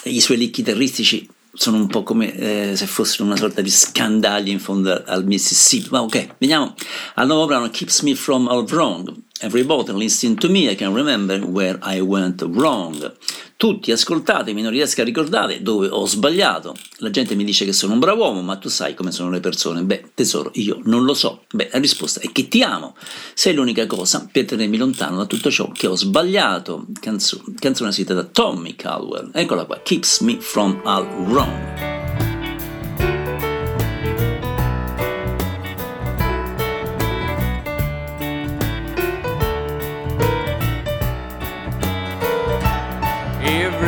i 0.04 0.22
suoi 0.22 0.38
leak 0.38 0.52
chitarristici 0.52 1.28
sono 1.54 1.78
un 1.78 1.88
po' 1.88 2.04
come 2.04 2.34
eh, 2.34 2.76
se 2.76 2.86
fossero 2.86 3.26
una 3.26 3.36
sorta 3.36 3.62
di 3.62 3.70
scandagli 3.70 4.50
in 4.50 4.60
fondo 4.60 5.04
al 5.06 5.26
Mississippi. 5.26 5.90
Ma 5.92 6.02
ok, 6.02 6.36
veniamo 6.38 6.76
al 7.16 7.28
nuovo 7.28 7.46
brano 7.46 7.70
Keeps 7.70 8.02
Me 8.02 8.16
From 8.16 8.48
All 8.48 8.66
Wrong. 8.66 9.14
Every 9.44 9.64
bottle 9.64 9.98
listen 9.98 10.36
to 10.36 10.50
me, 10.50 10.70
I 10.70 10.76
can 10.76 10.94
remember 10.94 11.44
where 11.44 11.80
I 11.82 12.00
went 12.00 12.44
wrong. 12.44 13.12
Tutti 13.58 13.92
ascoltatemi, 13.92 14.62
non 14.62 14.70
riesco 14.70 15.02
a 15.02 15.04
ricordare 15.04 15.64
dove 15.64 15.88
ho 15.88 16.06
sbagliato. 16.06 16.76
La 16.98 17.10
gente 17.10 17.34
mi 17.34 17.44
dice 17.44 17.66
che 17.66 17.74
sono 17.74 17.94
un 17.94 18.00
bravo 18.00 18.26
uomo, 18.26 18.44
ma 18.44 18.58
tu 18.58 18.70
sai 18.70 18.94
come 18.94 19.12
sono 19.12 19.32
le 19.32 19.40
persone. 19.40 19.82
Beh, 19.82 20.12
tesoro, 20.14 20.52
io 20.54 20.80
non 20.84 21.06
lo 21.06 21.16
so. 21.16 21.46
Beh, 21.52 21.70
la 21.72 21.80
risposta 21.80 22.20
è 22.20 22.32
che 22.32 22.50
ti 22.50 22.62
amo. 22.62 22.96
Sei 23.34 23.56
l'unica 23.56 23.88
cosa 23.88 24.30
per 24.32 24.46
tenermi 24.46 24.78
lontano 24.78 25.18
da 25.18 25.26
tutto 25.26 25.50
ciò 25.50 25.72
che 25.72 25.88
ho 25.88 25.96
sbagliato. 25.96 26.86
Canzone, 27.00 27.56
canzone 27.58 27.92
scritta 27.92 28.14
da 28.14 28.26
Tommy 28.26 28.76
Caldwell. 28.76 29.32
Eccola 29.34 29.66
qua, 29.66 29.82
Keeps 29.82 30.20
Me 30.20 30.38
From 30.40 30.82
All 30.84 31.08
Wrong. 31.26 32.01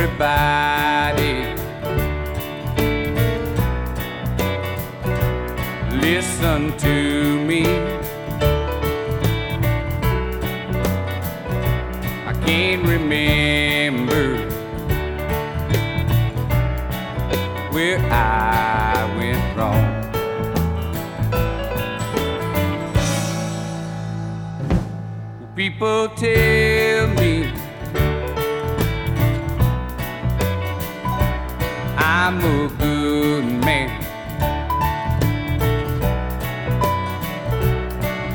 Everybody. 0.03 1.33
Listen 5.97 6.77
to 6.77 7.39
me. 7.45 7.63
I 12.27 12.33
can't 12.45 12.85
remember 12.85 14.37
where 17.71 17.99
I 18.11 19.15
went 19.17 19.57
wrong. 19.57 19.89
People 25.55 26.09
tell 26.09 27.07
me 27.07 27.42
I'm 32.15 32.37
a 32.37 32.69
good 32.77 33.45
man. 33.65 33.89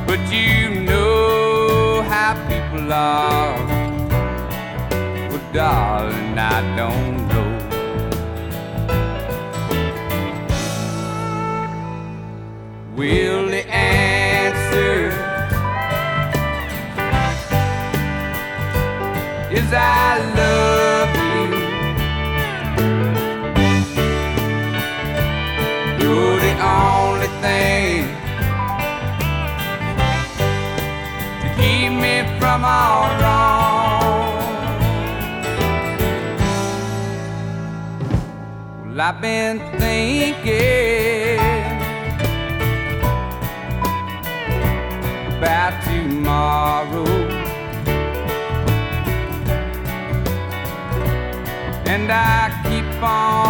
But 0.04 0.20
you 0.32 0.80
know 0.80 2.02
how 2.02 2.34
people 2.48 2.92
are. 2.92 3.56
Well, 5.30 5.52
darling, 5.52 6.36
I 6.36 6.76
don't 6.76 7.28
know. 7.28 7.48
Will 12.96 13.46
the 13.46 13.64
answer 13.70 15.12
is 19.56 19.72
I 19.72 20.18
love 20.34 20.47
thing 27.42 28.04
to 31.40 31.48
keep 31.56 31.92
me 32.04 32.14
from 32.38 32.64
all 32.64 33.08
wrong. 33.20 34.38
Well, 38.84 39.00
I've 39.00 39.20
been 39.20 39.58
thinking 39.78 41.38
about 45.36 45.74
tomorrow. 45.84 47.06
And 51.86 52.10
I 52.10 52.50
keep 52.64 53.02
on 53.02 53.47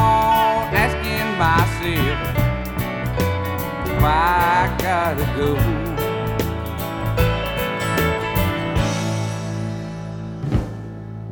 I 4.09 4.75
gotta 4.79 5.27
go. 5.37 5.49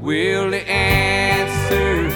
Will 0.00 0.50
the 0.50 0.62
answer 0.68 2.06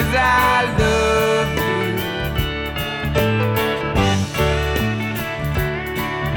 is 0.00 0.10
I 0.14 0.64
love 0.80 1.50
you? 1.62 1.84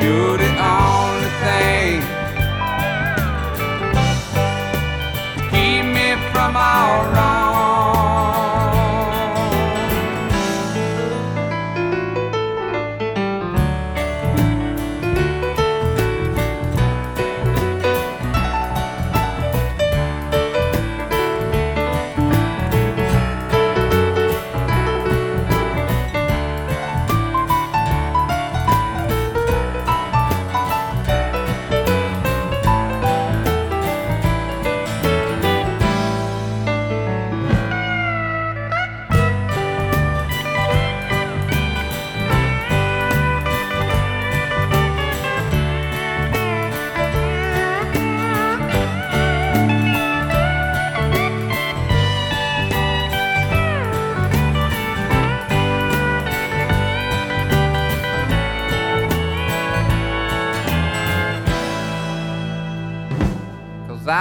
You're 0.02 0.38
the 0.38 0.52
only 0.86 1.32
thing 1.44 2.02
keep 5.52 5.84
me 5.96 6.08
from 6.32 6.56
all 6.56 7.06
wrong. 7.12 7.49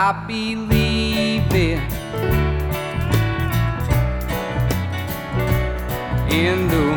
I 0.08 0.12
believe 0.26 1.52
it 1.52 1.82
in 6.32 6.66
the 6.68 6.87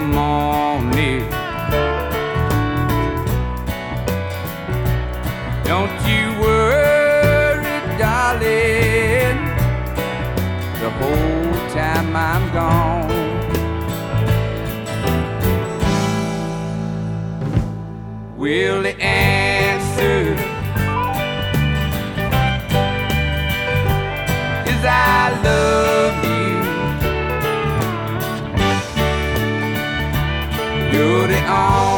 on. 31.52 31.91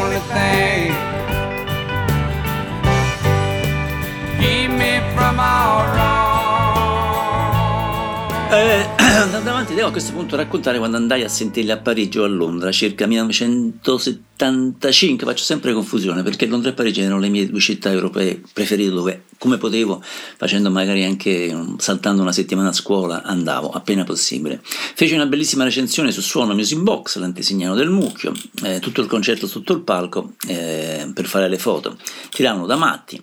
Avanti, 9.74 9.74
devo 9.74 9.88
a 9.88 9.90
questo 9.90 10.12
punto 10.12 10.36
raccontare 10.36 10.78
quando 10.78 10.96
andai 10.96 11.22
a 11.22 11.28
sentirli 11.28 11.70
a 11.70 11.76
Parigi 11.76 12.18
o 12.18 12.24
a 12.24 12.28
Londra, 12.28 12.72
circa 12.72 13.06
1975. 13.06 15.26
Faccio 15.26 15.44
sempre 15.44 15.72
confusione 15.72 16.22
perché 16.22 16.46
Londra 16.46 16.70
e 16.70 16.74
Parigi 16.74 17.00
erano 17.00 17.18
le 17.18 17.28
mie 17.28 17.48
due 17.48 17.60
città 17.60 17.90
europee 17.90 18.40
preferite 18.52 18.90
dove, 18.90 19.24
come 19.38 19.58
potevo, 19.58 20.02
facendo 20.36 20.70
magari 20.70 21.04
anche 21.04 21.54
saltando 21.78 22.22
una 22.22 22.32
settimana 22.32 22.70
a 22.70 22.72
scuola, 22.72 23.22
andavo 23.22 23.70
appena 23.70 24.04
possibile. 24.04 24.60
Feci 24.62 25.14
una 25.14 25.26
bellissima 25.26 25.64
recensione 25.64 26.12
su 26.12 26.20
Suono 26.20 26.54
Music 26.54 26.78
Box, 26.78 27.18
l'antesignano 27.18 27.74
del 27.74 27.90
mucchio, 27.90 28.32
eh, 28.62 28.78
tutto 28.80 29.00
il 29.00 29.08
concerto 29.08 29.46
sotto 29.46 29.72
il 29.72 29.80
palco 29.80 30.34
eh, 30.46 31.10
per 31.12 31.26
fare 31.26 31.48
le 31.48 31.58
foto. 31.58 31.96
Tiravano 32.30 32.66
da 32.66 32.76
matti, 32.76 33.20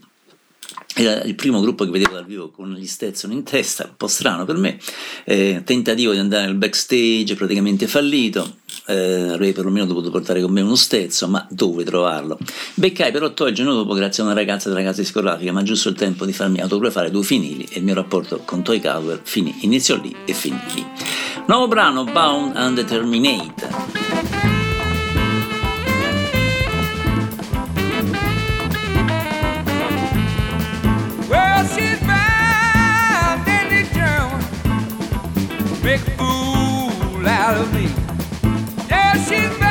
era 0.95 1.21
il 1.21 1.35
primo 1.35 1.61
gruppo 1.61 1.85
che 1.85 1.91
vedevo 1.91 2.13
dal 2.13 2.25
vivo 2.25 2.49
con 2.49 2.73
gli 2.73 2.85
Stetson 2.85 3.31
in 3.31 3.43
testa, 3.43 3.85
un 3.85 3.95
po' 3.97 4.07
strano 4.07 4.45
per 4.45 4.57
me, 4.57 4.77
eh, 5.25 5.61
tentativo 5.63 6.11
di 6.11 6.19
andare 6.19 6.45
nel 6.45 6.55
backstage 6.55 7.35
praticamente 7.35 7.87
fallito, 7.87 8.57
eh, 8.87 9.29
avrei 9.29 9.53
perlomeno 9.53 9.85
dovuto 9.85 10.09
portare 10.09 10.41
con 10.41 10.51
me 10.51 10.61
uno 10.61 10.75
Stetson, 10.75 11.29
ma 11.29 11.47
dove 11.49 11.83
trovarlo? 11.83 12.37
Beccai 12.73 13.11
però 13.11 13.33
Toy 13.33 13.49
il 13.49 13.55
giorno 13.55 13.73
dopo 13.73 13.93
grazie 13.93 14.23
a 14.23 14.25
una 14.25 14.35
ragazza 14.35 14.69
della 14.69 14.83
casa 14.83 15.01
discografica, 15.01 15.51
ma 15.51 15.63
giusto 15.63 15.89
il 15.89 15.95
tempo 15.95 16.25
di 16.25 16.33
farmi 16.33 16.59
autografare 16.59 17.11
due 17.11 17.23
finili 17.23 17.67
e 17.71 17.79
il 17.79 17.83
mio 17.83 17.93
rapporto 17.93 18.41
con 18.45 18.63
Toy 18.63 18.79
Caldwell 18.79 19.21
finì, 19.23 19.55
iniziò 19.61 19.95
lì 19.95 20.15
e 20.25 20.33
finì 20.33 20.59
lì. 20.73 20.85
Nuovo 21.47 21.67
brano, 21.67 22.03
Bound 22.03 22.55
and 22.55 22.77
a 36.07 36.11
fool 36.17 37.27
out 37.27 37.57
of 37.57 37.73
me. 37.73 37.87
Yeah, 38.89 39.13
she's 39.25 39.57
bound 39.59 39.70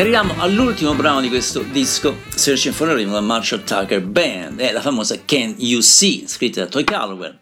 E 0.00 0.02
arriviamo 0.02 0.32
all'ultimo 0.38 0.94
brano 0.94 1.20
di 1.20 1.28
questo 1.28 1.60
disco, 1.60 2.20
Searching 2.34 2.72
for 2.72 2.88
a 2.88 2.94
Rhythm, 2.94 3.12
la 3.12 3.20
Marshall 3.20 3.64
Tucker 3.64 4.00
Band, 4.00 4.58
è 4.58 4.72
la 4.72 4.80
famosa 4.80 5.20
Can 5.26 5.56
You 5.58 5.82
See, 5.82 6.22
scritta 6.24 6.60
da 6.62 6.68
Toy 6.68 6.84
Callowell, 6.84 7.36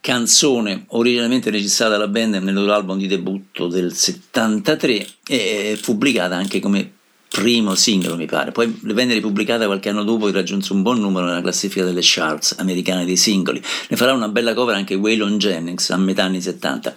canzone 0.00 0.86
originalmente 0.88 1.48
registrata 1.50 1.92
dalla 1.92 2.08
band 2.08 2.34
nel 2.34 2.54
loro 2.54 2.72
album 2.72 2.98
di 2.98 3.06
debutto 3.06 3.68
del 3.68 3.94
73 3.94 5.06
e 5.28 5.78
pubblicata 5.80 6.34
anche 6.34 6.58
come 6.58 6.90
primo 7.28 7.76
singolo 7.76 8.16
mi 8.16 8.26
pare, 8.26 8.50
poi 8.50 8.76
venne 8.82 9.14
ripubblicata 9.14 9.66
qualche 9.66 9.88
anno 9.88 10.02
dopo 10.02 10.26
e 10.26 10.32
raggiunse 10.32 10.72
un 10.72 10.82
buon 10.82 10.98
numero 10.98 11.26
nella 11.26 11.40
classifica 11.40 11.84
delle 11.84 12.00
charts 12.02 12.56
americane 12.58 13.04
dei 13.04 13.16
singoli. 13.16 13.62
Ne 13.88 13.96
farà 13.96 14.12
una 14.12 14.26
bella 14.26 14.54
cover 14.54 14.74
anche 14.74 14.96
Waylon 14.96 15.38
Jennings 15.38 15.90
a 15.90 15.98
metà 15.98 16.24
anni 16.24 16.40
70. 16.40 16.96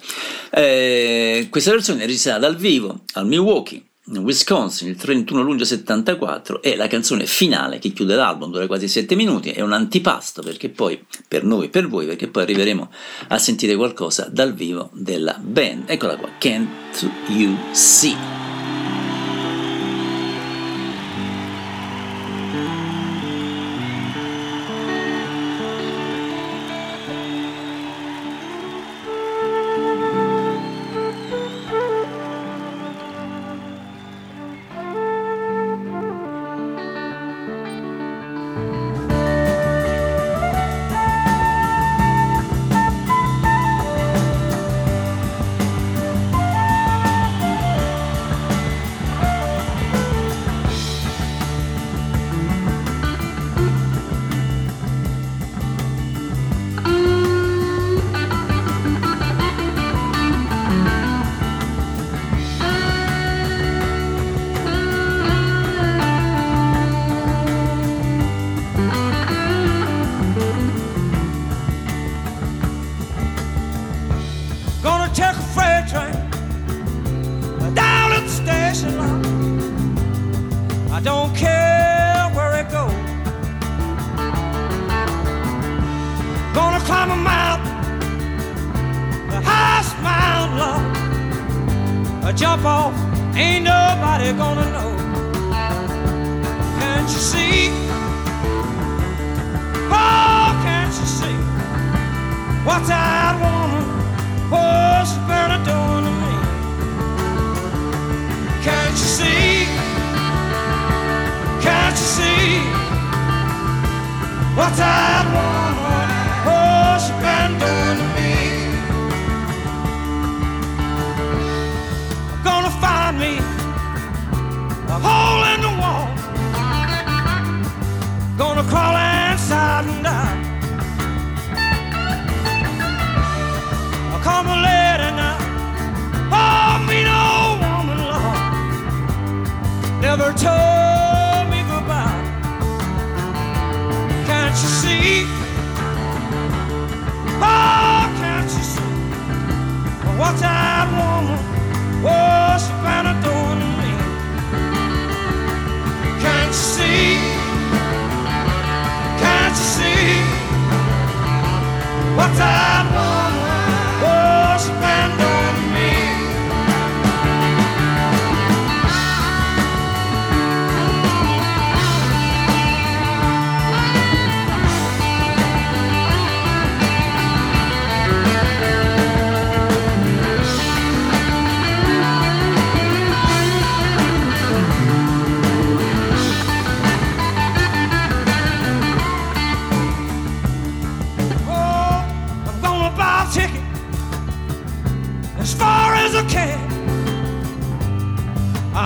Eh, 0.50 1.46
questa 1.48 1.70
versione 1.70 2.02
è 2.02 2.06
registrata 2.06 2.40
dal 2.40 2.56
vivo 2.56 3.02
al 3.12 3.28
Milwaukee 3.28 3.84
Wisconsin 4.08 4.88
il 4.88 4.96
31 4.96 5.42
luglio 5.42 5.64
74 5.64 6.62
è 6.62 6.76
la 6.76 6.86
canzone 6.86 7.26
finale 7.26 7.78
che 7.78 7.90
chiude 7.90 8.14
l'album, 8.14 8.52
dura 8.52 8.68
quasi 8.68 8.86
7 8.86 9.16
minuti, 9.16 9.50
è 9.50 9.62
un 9.62 9.72
antipasto 9.72 10.42
perché 10.42 10.68
poi, 10.68 11.04
per 11.26 11.42
noi 11.42 11.68
per 11.68 11.88
voi, 11.88 12.06
perché 12.06 12.28
poi 12.28 12.44
arriveremo 12.44 12.90
a 13.28 13.38
sentire 13.38 13.74
qualcosa 13.74 14.28
dal 14.30 14.54
vivo 14.54 14.90
della 14.92 15.36
band. 15.40 15.84
Eccola 15.86 16.16
qua, 16.16 16.30
Can't 16.38 17.10
You 17.28 17.56
See? 17.72 18.55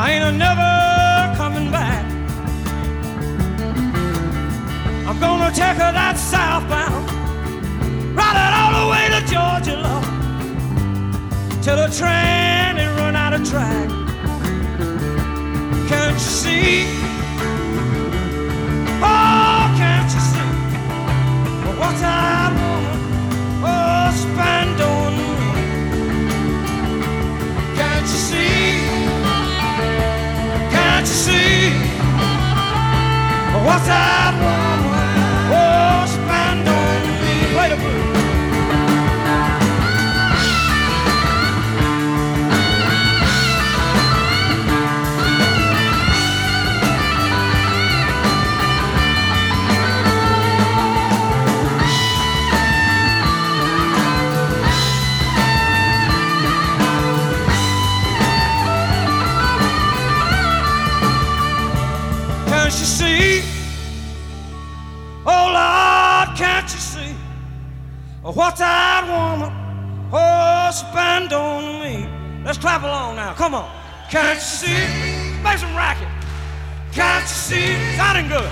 I 0.02 0.12
ain't 0.12 0.38
never 0.38 1.36
coming 1.36 1.70
back. 1.70 2.06
I'm 5.06 5.20
gonna 5.20 5.52
take 5.52 5.76
her 5.76 5.92
that 5.92 6.16
southbound, 6.16 7.04
ride 8.16 8.38
it 8.46 8.52
all 8.60 8.72
the 8.80 8.86
way 8.92 9.04
to 9.14 9.20
Georgia, 9.30 9.76
love, 9.76 10.08
till 11.62 11.76
the 11.76 11.90
train 11.94 12.78
and 12.80 12.90
run 12.98 13.14
out 13.14 13.34
of 13.34 13.46
track. 13.46 13.90
Can't 15.90 16.14
you 16.14 16.32
see? 16.40 16.86
Oh, 19.04 19.60
can't 19.80 20.10
you 20.14 20.22
see? 20.30 20.50
What 21.78 22.00
I 22.02 22.48
want, 22.56 23.02
oh, 23.68 24.10
spend 24.16 24.80
on? 24.80 24.99
Can't 31.00 31.08
you 31.08 31.14
see. 31.14 31.70
What's 33.64 33.86
that 33.86 34.36
woman? 34.36 34.92
Oh, 35.50 36.04
she 36.04 36.18
to 36.66 36.76
me. 37.24 37.54
Play 37.54 37.68
the 37.70 37.76
blues. 37.76 38.09
Oh, 70.12 70.70
spend 70.72 71.32
on 71.32 71.82
me. 71.82 72.08
Let's 72.44 72.58
clap 72.58 72.82
along 72.82 73.16
now. 73.16 73.34
Come 73.34 73.54
on. 73.54 73.70
Can't 74.10 74.34
you 74.36 74.40
see? 74.40 75.42
Make 75.42 75.58
some 75.58 75.74
racket. 75.74 76.08
Can't 76.92 77.22
you 77.22 77.28
see? 77.28 77.96
Sounding 77.96 78.28
good. 78.28 78.50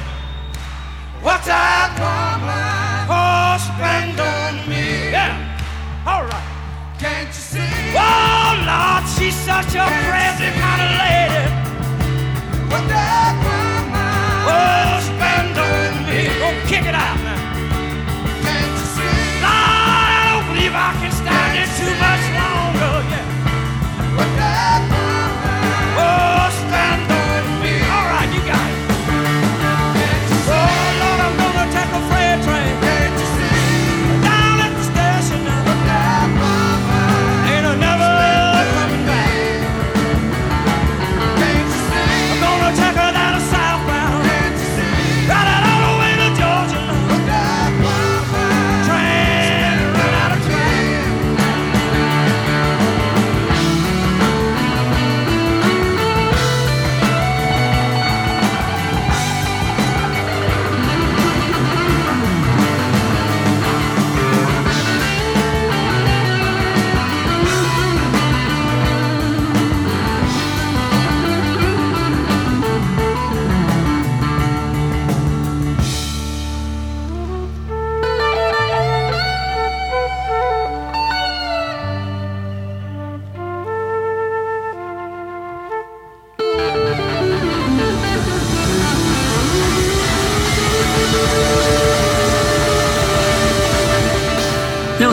What's 1.23 1.47
that 1.47 1.95
woman 1.99 3.07
oh, 3.11 3.59
spend 3.59 4.19
on 4.21 4.69
me? 4.69 5.11
Yeah. 5.11 5.35
All 6.07 6.23
right. 6.23 6.49
Can't 6.99 7.29
you 7.29 7.33
see? 7.33 7.71
Oh, 7.95 8.55
Lord, 8.67 9.05
she's 9.15 9.35
such 9.35 9.75
a 9.75 9.87
crazy 10.07 10.51
kind 10.59 10.83
of 10.83 10.91
lady. 10.99 11.38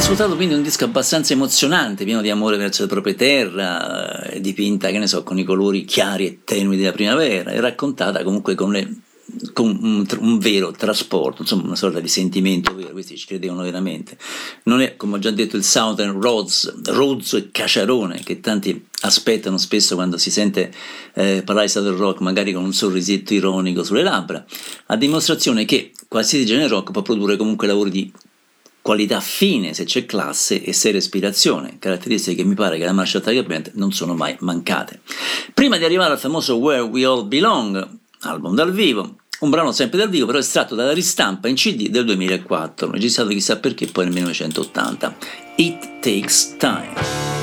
Ascoltato 0.05 0.35
quindi 0.35 0.53
un 0.53 0.61
disco 0.61 0.83
abbastanza 0.83 1.33
emozionante, 1.33 2.05
pieno 2.05 2.21
di 2.21 2.29
amore 2.29 2.57
verso 2.57 2.83
la 2.83 2.87
propria 2.87 3.15
terra, 3.15 4.21
eh, 4.21 4.39
dipinta, 4.39 4.91
che 4.91 4.99
ne 4.99 5.07
so, 5.07 5.23
con 5.23 5.39
i 5.39 5.43
colori 5.43 5.83
chiari 5.83 6.27
e 6.27 6.39
tenui 6.43 6.77
della 6.77 6.91
primavera, 6.91 7.49
e 7.49 7.59
raccontata 7.59 8.23
comunque 8.23 8.53
con, 8.53 8.71
le- 8.71 8.97
con 9.51 9.79
un, 9.81 10.05
un 10.19 10.37
vero 10.37 10.69
trasporto, 10.69 11.41
insomma 11.41 11.63
una 11.63 11.75
sorta 11.75 11.99
di 11.99 12.07
sentimento 12.07 12.75
vero, 12.75 12.91
questi 12.91 13.17
ci 13.17 13.25
credevano 13.25 13.63
veramente. 13.63 14.15
Non 14.65 14.81
è, 14.81 14.95
come 14.95 15.15
ho 15.15 15.19
già 15.19 15.31
detto, 15.31 15.57
il 15.57 15.63
Southern 15.63 16.21
Rhodes, 16.21 16.83
rozzo 16.83 17.37
e 17.37 17.49
caciarone, 17.49 18.21
che 18.23 18.39
tanti 18.41 18.85
aspettano 19.01 19.57
spesso 19.57 19.95
quando 19.95 20.19
si 20.19 20.29
sente 20.29 20.71
eh, 21.15 21.41
parlare 21.43 21.65
di 21.65 21.71
Southern 21.71 21.97
Rock, 21.97 22.19
magari 22.19 22.53
con 22.53 22.63
un 22.63 22.73
sorrisetto 22.73 23.33
ironico 23.33 23.83
sulle 23.83 24.03
labbra, 24.03 24.45
a 24.85 24.95
dimostrazione 24.97 25.65
che 25.65 25.93
qualsiasi 26.07 26.45
genere 26.45 26.67
rock 26.67 26.91
può 26.91 27.01
produrre 27.01 27.37
comunque 27.37 27.65
lavori 27.65 27.89
di 27.89 28.11
qualità 28.86 29.19
fine 29.19 29.73
se 29.73 29.83
c'è 29.83 30.05
classe 30.05 30.61
e 30.61 30.71
seria 30.71 30.99
ispirazione, 30.99 31.77
caratteristiche 31.79 32.43
che 32.43 32.47
mi 32.47 32.53
pare 32.53 32.77
che 32.77 32.86
la 32.86 32.91
Marshall 32.91 33.23
Tiger 33.23 33.43
Band 33.43 33.71
non 33.73 33.91
sono 33.91 34.13
mai 34.13 34.36
mancate. 34.41 34.99
Prima 35.55 35.77
di 35.77 35.86
arrivare 35.86 36.13
al 36.13 36.19
famoso 36.19 36.57
Where 36.57 36.81
We 36.81 37.03
All 37.03 37.27
Belong, 37.27 37.83
album 38.19 38.53
dal 38.53 38.71
vivo, 38.71 39.15
un 39.39 39.49
brano 39.49 39.71
sempre 39.71 39.97
dal 39.97 40.09
vivo 40.09 40.27
però 40.27 40.38
estratto 40.38 40.75
dalla 40.75 40.93
ristampa 40.93 41.47
in 41.47 41.55
CD 41.55 41.89
del 41.89 42.05
2004, 42.05 42.91
registrato 42.91 43.29
chissà 43.29 43.57
perché 43.57 43.88
poi 43.88 44.03
nel 44.03 44.13
1980, 44.13 45.15
It 45.55 45.99
Takes 45.99 46.55
Time. 46.59 47.34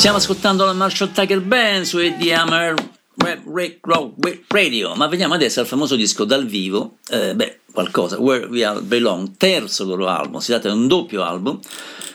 Stiamo 0.00 0.16
ascoltando 0.16 0.64
la 0.64 0.72
Marshall 0.72 1.12
Tucker 1.12 1.42
Band 1.42 1.84
su 1.84 1.98
Eddie 1.98 2.32
Hammer 2.32 2.74
Radio, 4.48 4.94
ma 4.94 5.06
veniamo 5.08 5.34
adesso 5.34 5.60
al 5.60 5.66
famoso 5.66 5.94
disco 5.94 6.24
dal 6.24 6.46
vivo, 6.46 6.96
eh, 7.10 7.34
beh, 7.34 7.58
qualcosa, 7.70 8.18
Where 8.18 8.46
We 8.46 8.64
All 8.64 8.82
Belong, 8.82 9.36
terzo 9.36 9.84
loro 9.84 10.08
album, 10.08 10.40
si 10.40 10.52
tratta 10.52 10.70
di 10.70 10.74
un 10.74 10.88
doppio 10.88 11.22
album, 11.22 11.60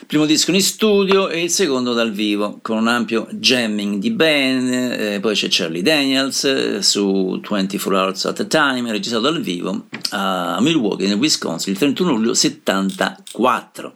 primo 0.07 0.25
disco 0.25 0.49
in 0.49 0.63
studio 0.63 1.29
e 1.29 1.43
il 1.43 1.51
secondo 1.51 1.93
dal 1.93 2.11
vivo, 2.11 2.57
con 2.63 2.77
un 2.77 2.87
ampio 2.87 3.27
jamming 3.29 3.99
di 3.99 4.09
band, 4.09 4.73
eh, 4.73 5.19
poi 5.19 5.35
c'è 5.35 5.45
Charlie 5.51 5.83
Daniels 5.83 6.43
eh, 6.45 6.81
su 6.81 7.39
24 7.39 7.95
Hours 7.95 8.25
at 8.25 8.39
a 8.39 8.45
Time, 8.45 8.91
registrato 8.91 9.29
dal 9.29 9.41
vivo 9.41 9.85
a 10.09 10.57
Milwaukee, 10.59 11.05
nel 11.05 11.17
Wisconsin, 11.17 11.71
il 11.71 11.77
31 11.77 12.11
luglio 12.13 12.33
74. 12.33 13.93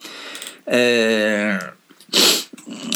Eh, 0.65 1.77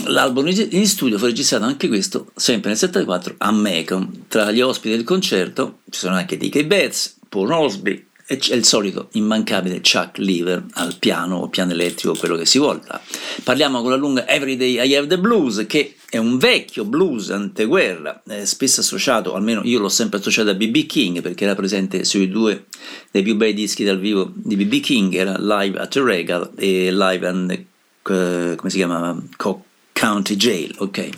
L'album 0.05 0.47
in 0.47 0.87
studio 0.87 1.17
fu 1.17 1.25
registrato 1.25 1.63
anche 1.63 1.87
questo 1.87 2.31
sempre 2.35 2.69
nel 2.69 2.77
74 2.77 3.35
a 3.37 3.51
Macon. 3.51 4.25
Tra 4.27 4.51
gli 4.51 4.61
ospiti 4.61 4.95
del 4.95 5.03
concerto 5.03 5.79
ci 5.89 5.99
sono 5.99 6.15
anche 6.15 6.37
D.K. 6.37 6.63
Betts, 6.63 7.17
Paul 7.29 7.51
Osby 7.51 8.05
e 8.25 8.39
il 8.51 8.63
solito 8.63 9.09
immancabile 9.13 9.81
Chuck 9.81 10.17
Lever 10.17 10.63
al 10.73 10.95
piano 10.97 11.37
o 11.37 11.49
piano 11.49 11.71
elettrico, 11.71 12.15
quello 12.15 12.37
che 12.37 12.45
si 12.45 12.57
vuole. 12.57 12.81
Parliamo 13.43 13.81
con 13.81 13.91
la 13.91 13.97
lunga 13.97 14.27
Everyday 14.27 14.85
I 14.85 14.95
Have 14.95 15.07
the 15.07 15.19
Blues, 15.19 15.65
che 15.67 15.95
è 16.09 16.17
un 16.17 16.37
vecchio 16.37 16.85
blues 16.85 17.31
anteguerra, 17.31 18.21
spesso 18.43 18.81
associato, 18.81 19.33
almeno 19.33 19.61
io 19.63 19.79
l'ho 19.79 19.89
sempre 19.89 20.19
associato 20.19 20.49
a 20.51 20.53
B.B. 20.53 20.85
King 20.85 21.21
perché 21.21 21.43
era 21.43 21.55
presente 21.55 22.05
sui 22.05 22.29
due 22.29 22.65
dei 23.11 23.23
più 23.23 23.35
bei 23.35 23.53
dischi 23.53 23.83
dal 23.83 23.99
vivo 23.99 24.31
di 24.33 24.55
B.B. 24.55 24.79
King, 24.79 25.13
era 25.15 25.35
Live 25.39 25.79
at 25.79 25.89
the 25.89 26.01
Regal 26.01 26.51
e 26.55 26.91
Live 26.93 27.27
and 27.27 27.65
eh, 28.09 28.55
come 28.55 28.69
si 28.69 28.77
chiamava? 28.77 29.17
Co- 29.37 29.63
County 29.93 30.35
Jail, 30.35 30.75
ok. 30.79 31.09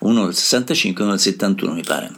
Uno 0.00 0.26
del 0.26 0.34
65 0.34 1.00
e 1.00 1.02
uno 1.04 1.14
del 1.14 1.22
71 1.22 1.72
mi 1.72 1.82
pare. 1.82 2.12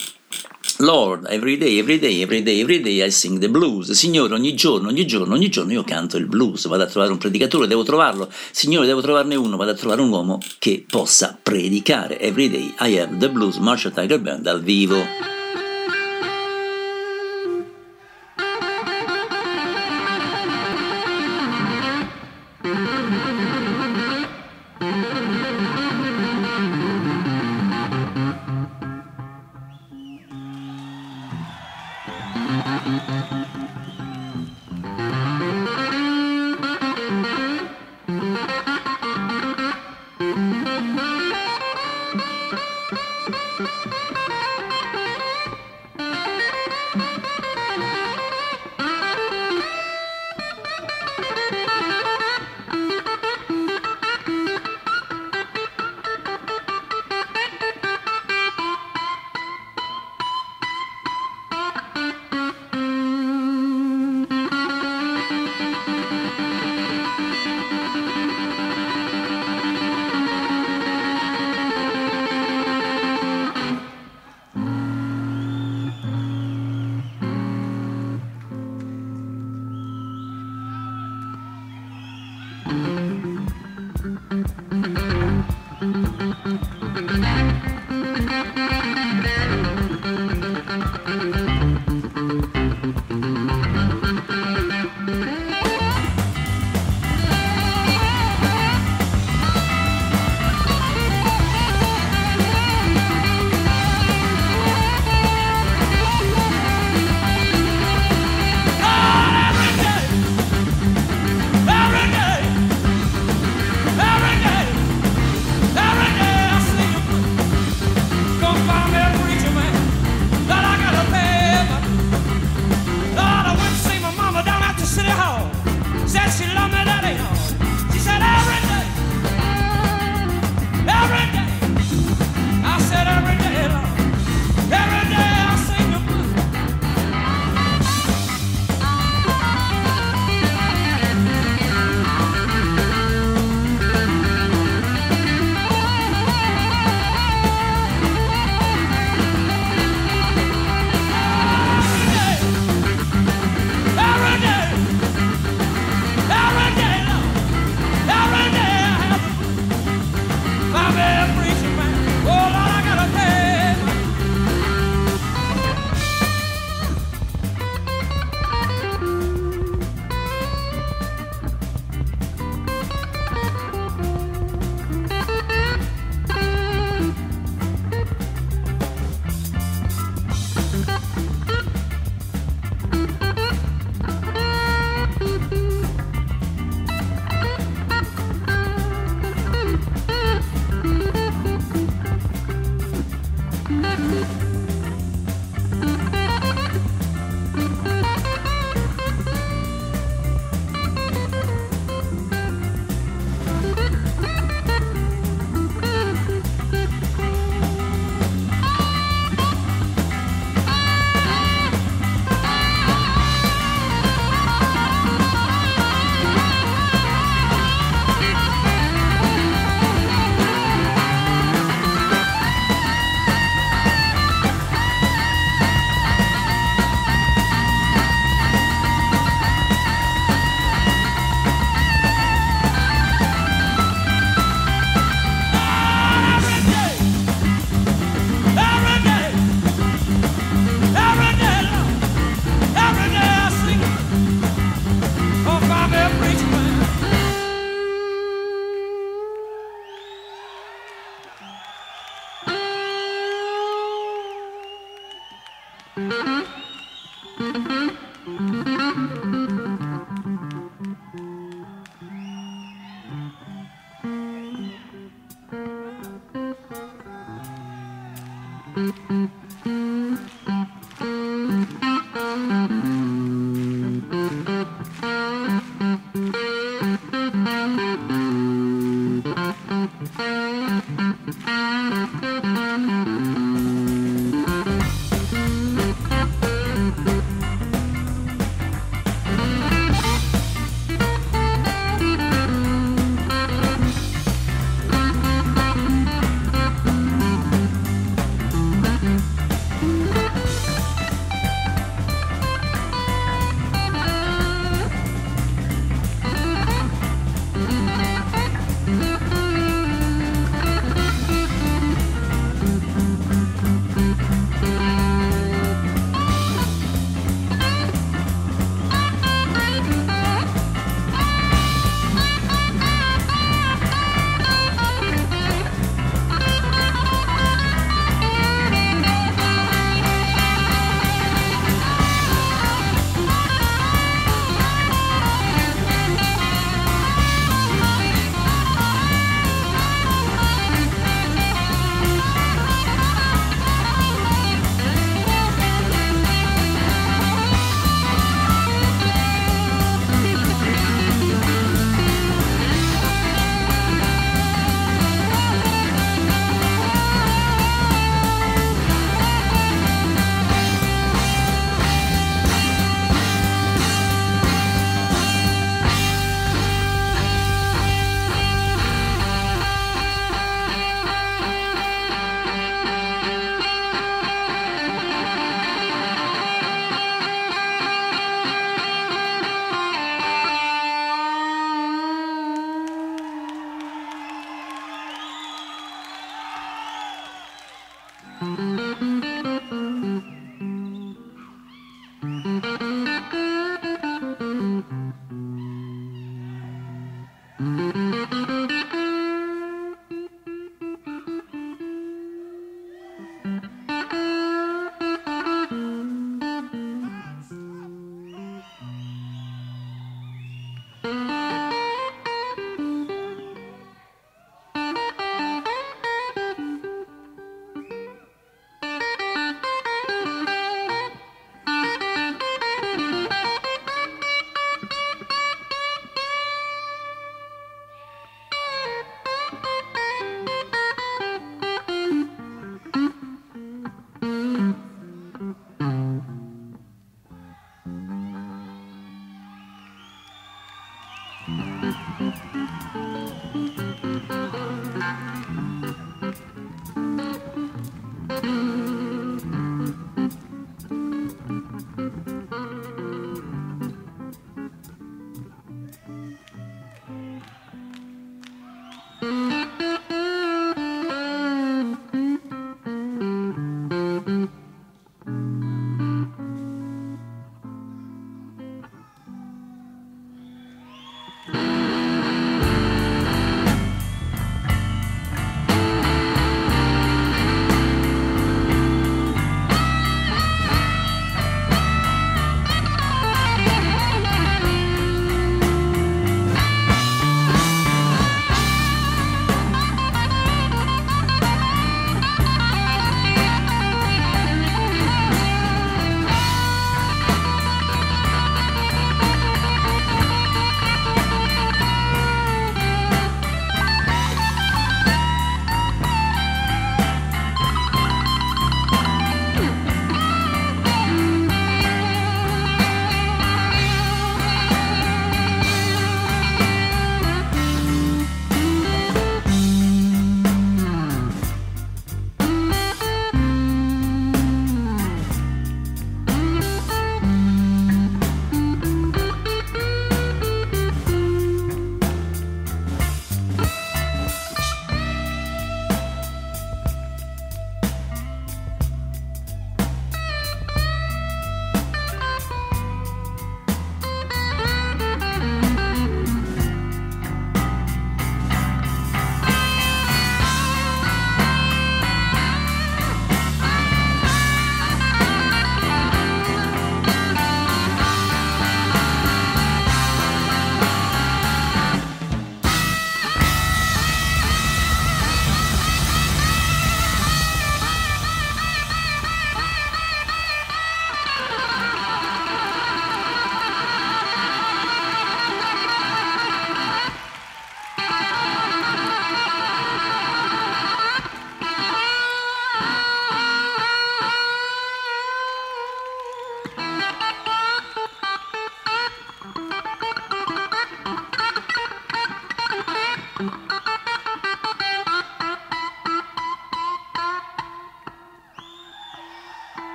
Lord, 0.79 1.27
every 1.29 1.59
day, 1.59 1.79
every 1.79 1.99
day, 1.99 2.21
every 2.23 2.43
day, 2.43 2.61
every 2.61 2.81
day 2.81 3.05
I 3.05 3.11
sing 3.11 3.39
the 3.39 3.49
blues. 3.51 3.91
Signore, 3.93 4.35
ogni 4.35 4.55
giorno, 4.55 4.89
ogni 4.89 5.07
giorno, 5.07 5.35
ogni 5.35 5.49
giorno 5.49 5.73
io 5.73 5.85
canto 5.85 6.16
il 6.16 6.27
blues. 6.27 6.66
Vado 6.66 6.83
a 6.83 6.87
trovare 6.87 7.12
un 7.12 7.18
predicatore, 7.18 7.66
devo 7.66 7.83
trovarlo. 7.83 8.31
Signore, 8.51 8.87
devo 8.87 9.01
trovarne 9.01 9.35
uno. 9.35 9.57
Vado 9.57 9.73
a 9.73 9.75
trovare 9.75 10.01
un 10.01 10.11
uomo 10.11 10.39
che 10.59 10.85
possa 10.89 11.39
predicare. 11.43 12.18
Every 12.21 12.49
day 12.49 12.75
I 12.81 12.99
have 12.99 13.16
the 13.18 13.29
blues. 13.29 13.57
Marshall 13.57 13.93
Tiger 13.93 14.21
Band 14.21 14.43
dal 14.43 14.62
vivo. 14.62 15.39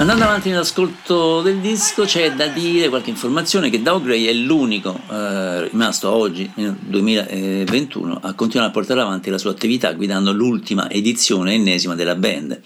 Andando 0.00 0.24
avanti 0.24 0.48
nell'ascolto 0.48 1.42
del 1.42 1.58
disco 1.58 2.04
c'è 2.04 2.32
da 2.32 2.46
dire 2.46 2.88
qualche 2.88 3.10
informazione 3.10 3.68
che 3.68 3.82
Dow 3.82 4.00
Gray 4.00 4.24
è 4.24 4.32
l'unico 4.32 4.98
eh, 5.10 5.68
rimasto 5.68 6.10
oggi, 6.10 6.50
nel 6.54 6.74
2021, 6.74 8.18
a 8.22 8.32
continuare 8.32 8.70
a 8.70 8.72
portare 8.72 9.02
avanti 9.02 9.28
la 9.28 9.36
sua 9.36 9.50
attività 9.50 9.92
guidando 9.92 10.32
l'ultima 10.32 10.88
edizione 10.88 11.52
ennesima 11.52 11.94
della 11.94 12.14
band. 12.14 12.62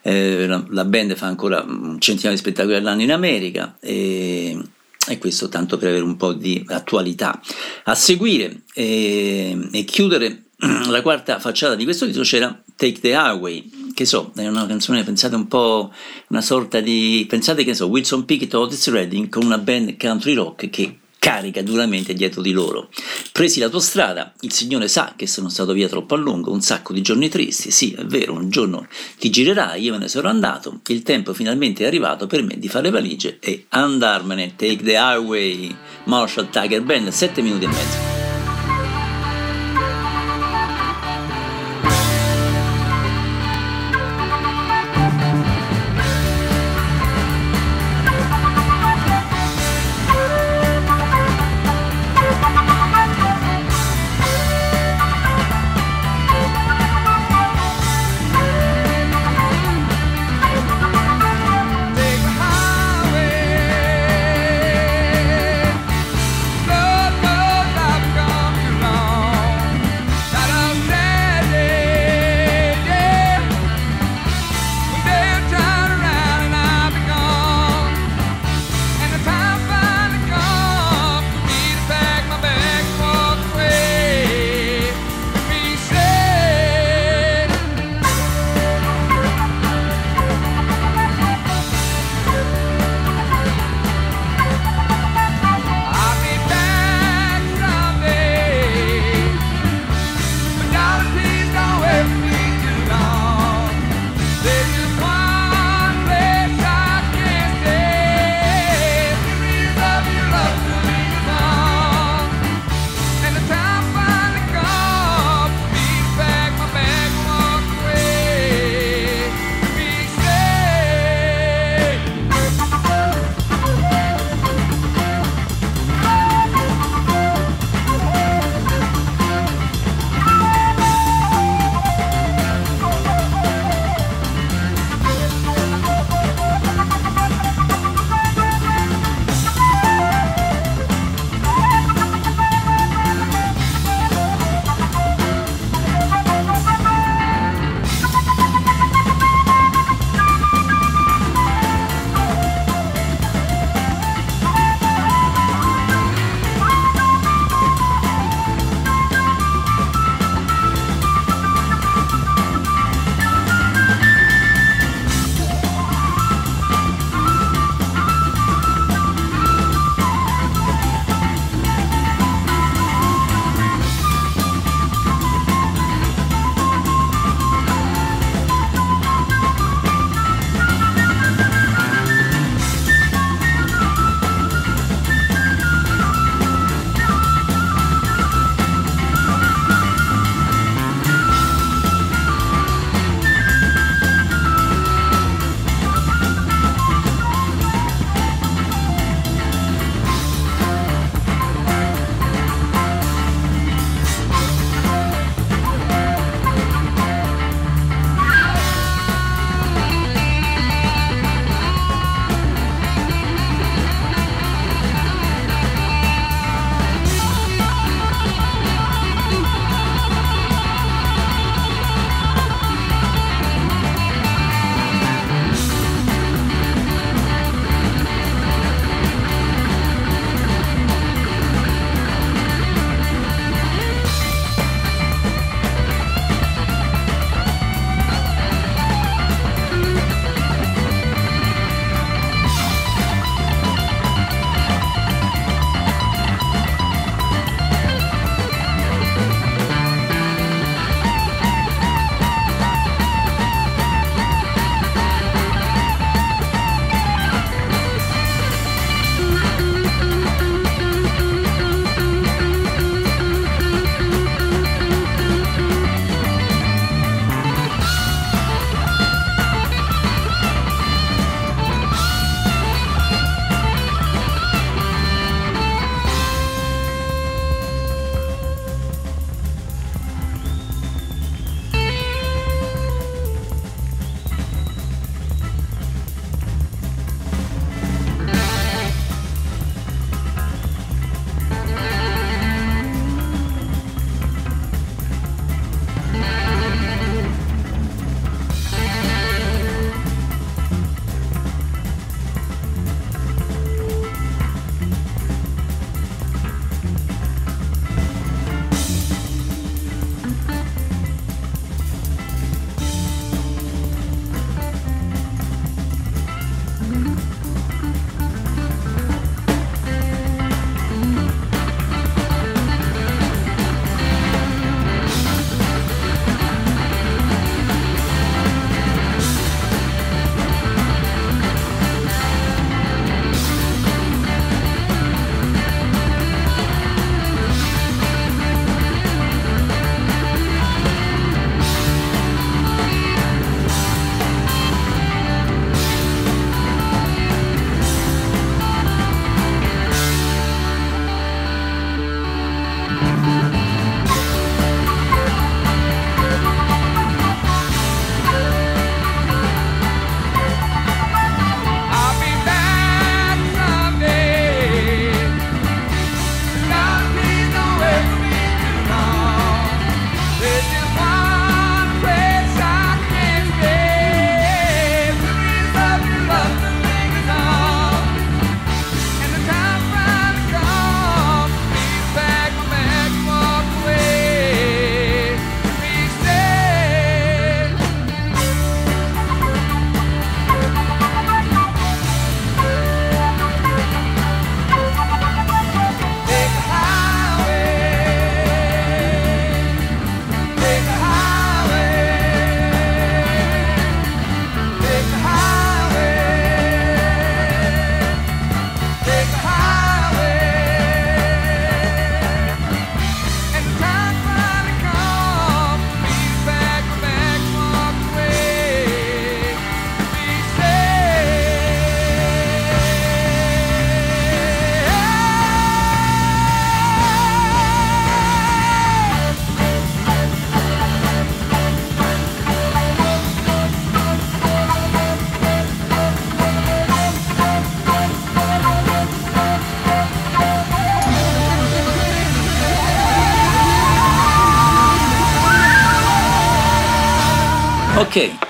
Eh, 0.00 0.46
la, 0.46 0.64
la, 0.70 0.86
band 0.86 1.14
fa 1.14 1.26
ancora 1.26 1.60
un 1.60 2.00
centinaio 2.00 2.34
di 2.34 2.40
spettacoli 2.40 2.76
all'anno 2.76 3.02
in 3.02 3.12
America 3.12 3.76
e, 3.80 4.58
e, 5.06 5.18
questo 5.18 5.50
tanto 5.50 5.76
per 5.76 5.88
avere 5.88 6.04
un 6.04 6.16
po' 6.16 6.32
di 6.32 6.64
attualità. 6.68 7.38
A 7.84 7.94
seguire 7.94 8.62
e, 8.72 9.68
e 9.72 9.84
chiudere 9.84 10.44
la 10.90 11.02
quarta 11.02 11.38
facciata 11.38 11.76
di 11.76 11.84
questo 11.84 12.04
disco 12.04 12.22
c'era 12.22 12.60
Take 12.74 12.98
the 13.00 13.10
Highway, 13.10 13.92
che 13.94 14.04
so, 14.04 14.32
è 14.34 14.46
una 14.46 14.66
canzone, 14.66 15.04
pensate 15.04 15.36
un 15.36 15.46
po' 15.46 15.92
una 16.28 16.40
sorta 16.40 16.80
di, 16.80 17.24
pensate 17.28 17.62
che 17.62 17.74
so, 17.74 17.86
Wilson 17.86 18.24
Pickett 18.24 18.54
o 18.54 18.60
Otis 18.60 18.90
Redding 18.90 19.28
con 19.28 19.44
una 19.44 19.58
band 19.58 19.96
country 19.96 20.34
rock 20.34 20.68
che 20.68 20.98
carica 21.20 21.62
duramente 21.62 22.12
dietro 22.12 22.42
di 22.42 22.50
loro. 22.50 22.88
Presi 23.30 23.60
l'autostrada, 23.60 24.32
il 24.40 24.52
Signore 24.52 24.88
sa 24.88 25.12
che 25.14 25.28
sono 25.28 25.48
stato 25.48 25.72
via 25.72 25.86
troppo 25.86 26.14
a 26.14 26.18
lungo, 26.18 26.50
un 26.50 26.60
sacco 26.60 26.92
di 26.92 27.02
giorni 27.02 27.28
tristi, 27.28 27.70
sì, 27.70 27.92
è 27.92 28.04
vero, 28.04 28.32
un 28.32 28.50
giorno 28.50 28.88
ti 29.16 29.30
girerai, 29.30 29.80
io 29.80 29.92
me 29.92 29.98
ne 29.98 30.08
sono 30.08 30.28
andato, 30.28 30.80
il 30.86 31.02
tempo 31.02 31.34
finalmente 31.34 31.84
è 31.84 31.86
arrivato 31.86 32.26
per 32.26 32.42
me 32.42 32.58
di 32.58 32.68
fare 32.68 32.90
valigie 32.90 33.38
e 33.38 33.66
andarmene, 33.68 34.56
take 34.56 34.82
the 34.82 34.94
highway, 34.94 35.72
Marshall 36.04 36.50
Tiger 36.50 36.82
Band, 36.82 37.10
7 37.10 37.42
minuti 37.42 37.64
e 37.64 37.68
mezzo. 37.68 38.27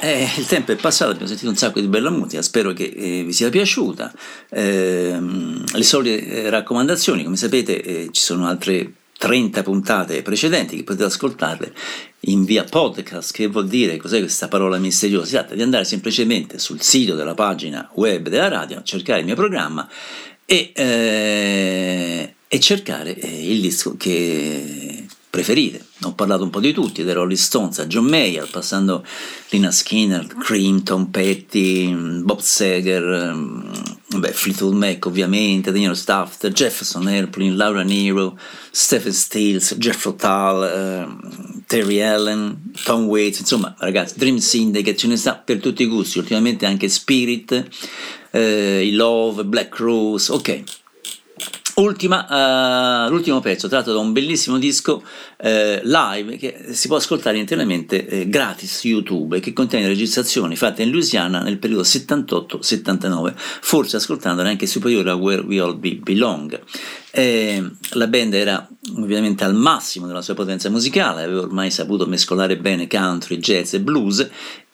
Eh, 0.09 0.29
il 0.37 0.47
tempo 0.47 0.73
è 0.73 0.77
passato, 0.77 1.11
abbiamo 1.11 1.29
sentito 1.29 1.51
un 1.51 1.57
sacco 1.57 1.81
di 1.81 1.89
bella 1.89 2.11
musica, 2.11 2.43
spero 2.43 2.73
che 2.73 2.85
eh, 2.85 3.25
vi 3.25 3.33
sia 3.33 3.51
piaciuta. 3.51 4.13
Eh, 4.51 5.19
le 5.73 5.83
solite 5.83 6.27
eh, 6.27 6.51
raccomandazioni, 6.51 7.25
come 7.25 7.37
sapete 7.37 7.83
eh, 7.83 8.09
ci 8.13 8.21
sono 8.21 8.47
altre 8.47 8.93
30 9.19 9.63
puntate 9.65 10.23
precedenti 10.23 10.77
che 10.77 10.85
potete 10.85 11.05
ascoltarle 11.05 11.73
in 12.21 12.45
via 12.45 12.65
podcast, 12.65 13.33
che 13.33 13.49
vuol 13.49 13.67
dire 13.67 13.97
cos'è 13.97 14.21
questa 14.21 14.49
parola 14.49 14.79
misteriosa? 14.79 15.27
Si 15.27 15.33
tratta 15.33 15.55
di 15.55 15.63
andare 15.63 15.85
semplicemente 15.85 16.59
sul 16.59 16.81
sito 16.81 17.15
della 17.15 17.35
pagina 17.35 17.91
web 17.95 18.29
della 18.29 18.49
radio, 18.49 18.83
cercare 18.83 19.21
il 19.21 19.27
mio 19.27 19.35
programma 19.35 19.89
e, 20.45 20.73
eh, 20.75 22.35
e 22.47 22.61
cercare 22.61 23.11
il 23.11 23.61
disco 23.61 23.97
che 23.97 25.07
preferite. 25.29 25.88
Ho 26.03 26.15
parlato 26.15 26.45
un 26.45 26.51
po' 26.51 26.61
di 26.61 26.73
tutti, 26.73 27.03
dai 27.03 27.15
Rolling 27.15 27.37
Stones 27.37 27.81
a 27.81 27.87
John 27.89 28.05
Mayer, 28.05 28.49
passando 28.49 29.05
Lina 29.49 29.73
Skinner, 29.73 30.27
Cream, 30.27 30.85
Tom 30.85 31.07
Petty, 31.07 31.93
Bob 32.23 32.39
Seger, 32.39 33.33
mm, 33.35 34.19
beh, 34.19 34.33
Fleetwood 34.33 34.75
Mac 34.75 35.05
ovviamente, 35.07 35.73
Daniel 35.73 35.97
Staff, 35.97 36.47
Jefferson 36.51 37.09
Airplane, 37.09 37.57
Laura 37.57 37.83
Nero, 37.83 38.39
Stephen 38.71 39.13
Stills, 39.13 39.75
Jeff 39.77 40.05
Rotal, 40.05 40.63
eh, 40.63 41.63
Terry 41.67 42.01
Allen, 42.01 42.71
Tom 42.85 43.07
Waits, 43.07 43.41
insomma 43.41 43.75
ragazzi, 43.79 44.15
Dream 44.17 44.37
Syndicate, 44.37 44.97
ce 44.97 45.09
ne 45.09 45.17
sta 45.17 45.35
per 45.35 45.59
tutti 45.59 45.83
i 45.83 45.87
gusti, 45.87 46.19
ultimamente 46.19 46.65
anche 46.65 46.89
Spirit, 46.89 47.69
eh, 48.31 48.87
i 48.87 48.93
Love, 48.93 49.45
Black 49.45 49.77
Rose, 49.79 50.31
ok. 50.31 50.63
Ultima, 51.79 53.07
uh, 53.07 53.09
l'ultimo 53.09 53.39
pezzo 53.39 53.69
tratto 53.69 53.93
da 53.93 54.01
un 54.01 54.11
bellissimo 54.13 54.59
disco 54.59 54.95
uh, 55.39 55.81
live 55.85 56.37
che 56.37 56.73
si 56.73 56.89
può 56.89 56.97
ascoltare 56.97 57.39
interamente 57.39 58.05
uh, 58.11 58.29
gratis 58.29 58.81
su 58.81 58.89
YouTube 58.89 59.37
e 59.37 59.41
che 59.41 59.53
contiene 59.53 59.87
registrazioni 59.87 60.57
fatte 60.57 60.83
in 60.83 60.91
Louisiana 60.91 61.41
nel 61.41 61.59
periodo 61.59 61.83
78-79, 61.83 63.33
forse 63.37 63.97
ascoltandole 63.97 64.49
anche 64.49 64.67
superiore 64.67 65.11
a 65.11 65.15
Where 65.15 65.43
We 65.43 65.61
All 65.61 65.79
Be 65.79 65.95
Belong. 65.95 66.61
Eh, 67.13 67.65
la 67.93 68.07
band 68.09 68.35
era 68.35 68.69
ovviamente 68.97 69.45
al 69.45 69.55
massimo 69.55 70.09
della 70.09 70.23
sua 70.23 70.35
potenza 70.35 70.69
musicale, 70.71 71.23
aveva 71.23 71.43
ormai 71.43 71.71
saputo 71.71 72.07
mescolare 72.07 72.57
bene 72.57 72.89
country, 72.89 73.39
jazz 73.39 73.75
e 73.75 73.81
blues 73.81 74.29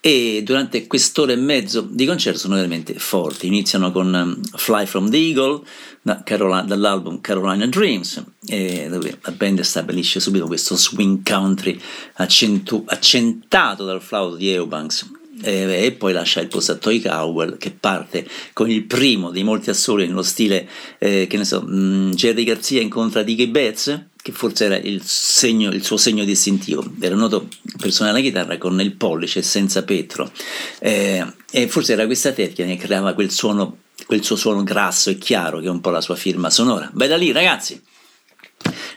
e 0.06 0.42
durante 0.44 0.86
quest'ora 0.86 1.32
e 1.32 1.36
mezzo 1.36 1.80
di 1.80 2.04
concerto 2.04 2.38
sono 2.38 2.56
veramente 2.56 2.92
forti. 2.98 3.46
Iniziano 3.46 3.90
con 3.90 4.12
um, 4.12 4.38
Fly 4.54 4.84
from 4.84 5.08
the 5.08 5.16
Eagle 5.16 5.62
da 6.02 6.22
Carola- 6.22 6.60
dall'album 6.60 7.22
Carolina 7.22 7.66
Dreams, 7.66 8.22
dove 8.42 9.18
la 9.18 9.32
band 9.32 9.60
stabilisce 9.62 10.20
subito 10.20 10.46
questo 10.46 10.76
swing 10.76 11.22
country 11.26 11.80
accentu- 12.16 12.84
accentato 12.86 13.86
dal 13.86 14.02
flauto 14.02 14.36
di 14.36 14.50
Eubanks. 14.50 15.10
E, 15.44 15.92
poi 15.92 16.12
lascia 16.12 16.40
il 16.40 16.48
posto 16.48 16.72
a 16.72 16.76
Toy 16.76 17.00
Cowell 17.00 17.58
che 17.58 17.70
parte 17.70 18.26
con 18.52 18.70
il 18.70 18.84
primo 18.84 19.30
dei 19.30 19.44
molti 19.44 19.70
assoli 19.70 20.06
nello 20.06 20.22
stile 20.22 20.68
eh, 20.98 21.26
che 21.28 21.36
ne 21.36 21.44
so, 21.44 21.60
mh, 21.60 21.74
mm, 21.74 22.10
Jerry 22.12 22.44
Garzia 22.44 22.80
incontra 22.80 23.22
Dicky 23.22 23.48
Betts 23.48 24.06
che 24.24 24.32
forse 24.32 24.64
era 24.64 24.76
il, 24.78 25.02
segno, 25.04 25.70
il, 25.70 25.84
suo 25.84 25.98
segno 25.98 26.24
distintivo, 26.24 26.82
era 26.98 27.14
noto 27.14 27.48
per 27.76 27.92
suonare 27.92 28.16
la 28.16 28.24
chitarra 28.24 28.56
con 28.56 28.80
il 28.80 28.92
pollice 28.92 29.42
senza 29.42 29.82
petro 29.82 30.32
eh, 30.78 31.22
e 31.50 31.68
forse 31.68 31.92
era 31.92 32.06
questa 32.06 32.32
tecnica 32.32 32.64
che 32.64 32.78
creava 32.78 33.12
quel, 33.12 33.30
suono, 33.30 33.80
quel 34.06 34.24
suo 34.24 34.36
suono 34.36 34.62
grasso 34.62 35.10
e 35.10 35.18
chiaro 35.18 35.60
che 35.60 35.66
è 35.66 35.70
un 35.70 35.82
po' 35.82 35.90
la 35.90 36.00
sua 36.00 36.16
firma 36.16 36.48
sonora. 36.48 36.90
Da 36.94 37.16
lì 37.18 37.32
ragazzi! 37.32 37.78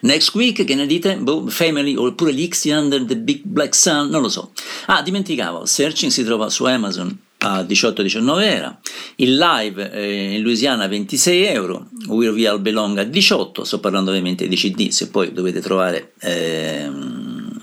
Next 0.02 0.34
week, 0.35 0.64
che 0.64 0.76
ne 0.76 0.85
dite? 0.85 1.18
Boh, 1.18 1.48
Family 1.48 1.95
oppure 1.95 2.31
l'X 2.31 2.65
Under 2.65 3.03
the 3.03 3.18
Big 3.18 3.41
Black 3.44 3.76
Sun? 3.76 4.10
Non 4.10 4.22
lo 4.22 4.30
so. 4.30 4.52
Ah, 4.88 5.02
dimenticavo, 5.02 5.65
Searching 5.65 6.11
si 6.11 6.23
trova 6.23 6.49
su 6.49 6.65
Amazon 6.65 7.26
a 7.39 7.61
18-19 7.61 8.41
era, 8.41 8.80
il 9.18 9.35
live 9.35 9.91
eh, 9.91 10.35
in 10.35 10.41
Louisiana 10.41 10.88
26 10.88 11.44
euro, 11.45 11.89
Where 12.07 12.31
We 12.31 12.48
All 12.48 12.61
Belong 12.61 12.98
a 12.98 13.03
18, 13.03 13.64
sto 13.64 13.80
parlando 13.80 14.10
ovviamente 14.10 14.48
di 14.48 14.56
CD, 14.56 14.89
se 14.89 15.10
poi 15.10 15.31
dovete 15.31 15.61
trovare 15.61 16.14
ehm, 16.19 17.61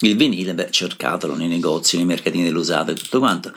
il 0.00 0.16
vinile, 0.16 0.54
beh 0.54 0.70
cercatelo 0.70 1.34
nei 1.36 1.48
negozi, 1.48 1.96
nei 1.96 2.06
mercatini 2.06 2.44
dell'usato 2.44 2.92
e 2.92 2.94
tutto 2.94 3.18
quanto. 3.18 3.52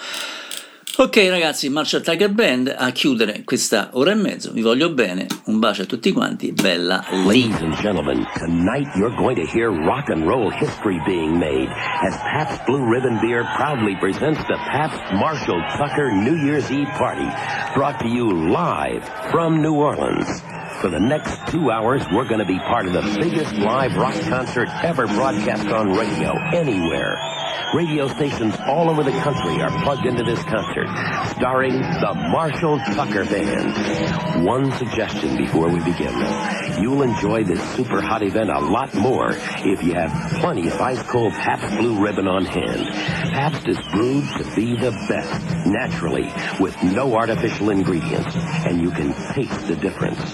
Ok 0.95 1.27
ragazzi, 1.27 1.69
Marshall 1.69 2.03
Tiger 2.03 2.29
Band 2.29 2.71
a 2.77 2.91
chiudere 2.91 3.41
questa 3.43 3.89
ora 3.93 4.11
e 4.11 4.13
mezzo, 4.13 4.51
vi 4.51 4.61
voglio 4.61 4.93
bene, 4.93 5.25
un 5.45 5.57
bacio 5.57 5.81
a 5.81 5.85
tutti 5.85 6.11
quanti, 6.11 6.51
bella 6.51 7.03
Ladies 7.25 7.59
and 7.61 7.73
gentlemen, 7.81 8.23
tonight 8.35 8.87
you're 8.95 9.15
going 9.17 9.35
to 9.35 9.45
hear 9.51 9.71
rock 9.71 10.09
and 10.09 10.27
roll 10.27 10.51
history 10.51 11.01
being 11.03 11.39
made 11.39 11.67
as 12.05 12.15
Pabst 12.17 12.63
Blue 12.67 12.87
Ribbon 12.87 13.19
Beer 13.21 13.43
proudly 13.55 13.95
presents 13.95 14.39
the 14.45 14.55
Pabst 14.69 15.01
Marshall 15.13 15.59
Tucker 15.77 16.11
New 16.11 16.35
Year's 16.45 16.69
Eve 16.71 16.89
party, 16.89 17.25
brought 17.73 17.99
to 18.01 18.07
you 18.07 18.51
live 18.51 19.03
from 19.31 19.63
New 19.63 19.73
Orleans. 19.73 20.43
For 20.79 20.89
the 20.89 20.99
next 20.99 21.47
two 21.47 21.71
hours, 21.71 22.03
we're 22.11 22.27
going 22.27 22.39
to 22.39 22.45
be 22.45 22.59
part 22.59 22.85
of 22.85 22.93
the 22.93 23.17
biggest 23.19 23.55
live 23.55 23.95
rock 23.95 24.13
concert 24.29 24.69
ever 24.83 25.07
broadcast 25.07 25.67
on 25.69 25.97
radio, 25.97 26.37
anywhere. 26.53 27.17
Radio 27.73 28.07
stations 28.07 28.55
all 28.67 28.89
over 28.89 29.03
the 29.03 29.11
country 29.11 29.61
are 29.61 29.83
plugged 29.83 30.05
into 30.05 30.23
this 30.23 30.43
concert, 30.43 30.87
starring 31.35 31.73
the 31.73 32.13
Marshall 32.31 32.77
Tucker 32.93 33.25
Band. 33.25 34.45
One 34.45 34.71
suggestion 34.73 35.37
before 35.37 35.69
we 35.69 35.79
begin. 35.79 36.13
You'll 36.79 37.01
enjoy 37.01 37.43
this 37.43 37.61
super 37.75 37.99
hot 38.01 38.21
event 38.21 38.49
a 38.49 38.59
lot 38.59 38.93
more 38.93 39.31
if 39.31 39.83
you 39.83 39.93
have 39.93 40.39
plenty 40.39 40.67
of 40.67 40.79
ice 40.79 41.01
cold 41.03 41.33
Pabst 41.33 41.75
Blue 41.77 41.99
Ribbon 41.99 42.27
on 42.27 42.45
hand. 42.45 42.85
Pabst 43.33 43.67
is 43.67 43.79
brewed 43.91 44.25
to 44.37 44.55
be 44.55 44.75
the 44.75 44.91
best, 45.09 45.65
naturally, 45.65 46.31
with 46.59 46.81
no 46.83 47.15
artificial 47.15 47.71
ingredients, 47.71 48.35
and 48.35 48.81
you 48.81 48.91
can 48.91 49.13
taste 49.33 49.67
the 49.67 49.75
difference. 49.75 50.31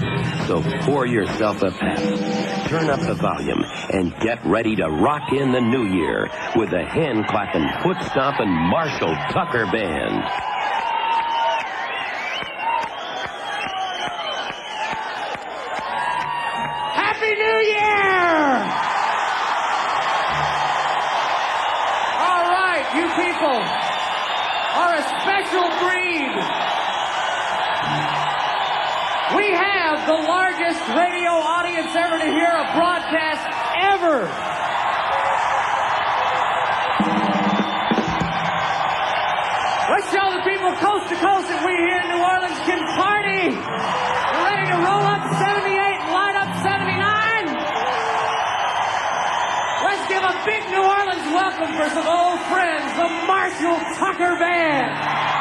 So 0.47 0.61
pour 0.81 1.07
yourself 1.07 1.61
a 1.61 1.71
Pabst, 1.71 2.69
turn 2.69 2.89
up 2.89 2.99
the 2.99 3.15
volume, 3.15 3.63
and 3.91 4.13
get 4.19 4.45
ready 4.45 4.75
to 4.75 4.89
rock 4.89 5.31
in 5.31 5.51
the 5.51 5.61
new 5.61 5.85
year 5.87 6.29
with 6.55 6.71
the 6.71 6.83
hand 6.83 7.08
clapping, 7.09 7.67
foot 7.81 7.97
stomping 8.11 8.49
Marshall 8.49 9.15
Tucker 9.31 9.65
Band. 9.71 10.21
Happy 16.93 17.33
New 17.33 17.59
Year! 17.65 18.61
All 22.21 22.45
right, 22.53 22.85
you 22.93 23.09
people 23.17 23.57
are 24.77 24.93
a 24.93 25.03
special 25.17 25.65
breed. 25.81 26.37
We 29.35 29.49
have 29.57 30.05
the 30.05 30.13
largest 30.13 30.87
radio 30.89 31.31
audience 31.31 31.95
ever 31.95 32.19
to 32.19 32.25
hear 32.25 32.51
a 32.51 32.71
broadcast 32.77 33.49
ever. 33.81 34.58
Coast 40.79 41.09
to 41.11 41.15
coast 41.19 41.47
that 41.51 41.59
we 41.67 41.75
here 41.75 41.99
in 41.99 42.07
New 42.07 42.23
Orleans 42.23 42.59
can 42.63 42.79
party. 42.95 43.51
We're 43.51 44.47
ready 44.47 44.65
to 44.71 44.79
roll 44.79 45.03
up 45.03 45.27
78 45.27 45.75
and 45.75 46.11
light 46.15 46.39
up 46.39 46.51
79. 46.63 47.51
Let's 49.83 50.05
give 50.07 50.23
a 50.23 50.35
big 50.47 50.63
New 50.71 50.79
Orleans 50.79 51.27
welcome 51.35 51.71
for 51.75 51.87
some 51.91 52.07
old 52.07 52.39
friends, 52.47 52.87
the 52.95 53.11
Marshall 53.27 53.75
Tucker 53.99 54.39
Band. 54.39 55.38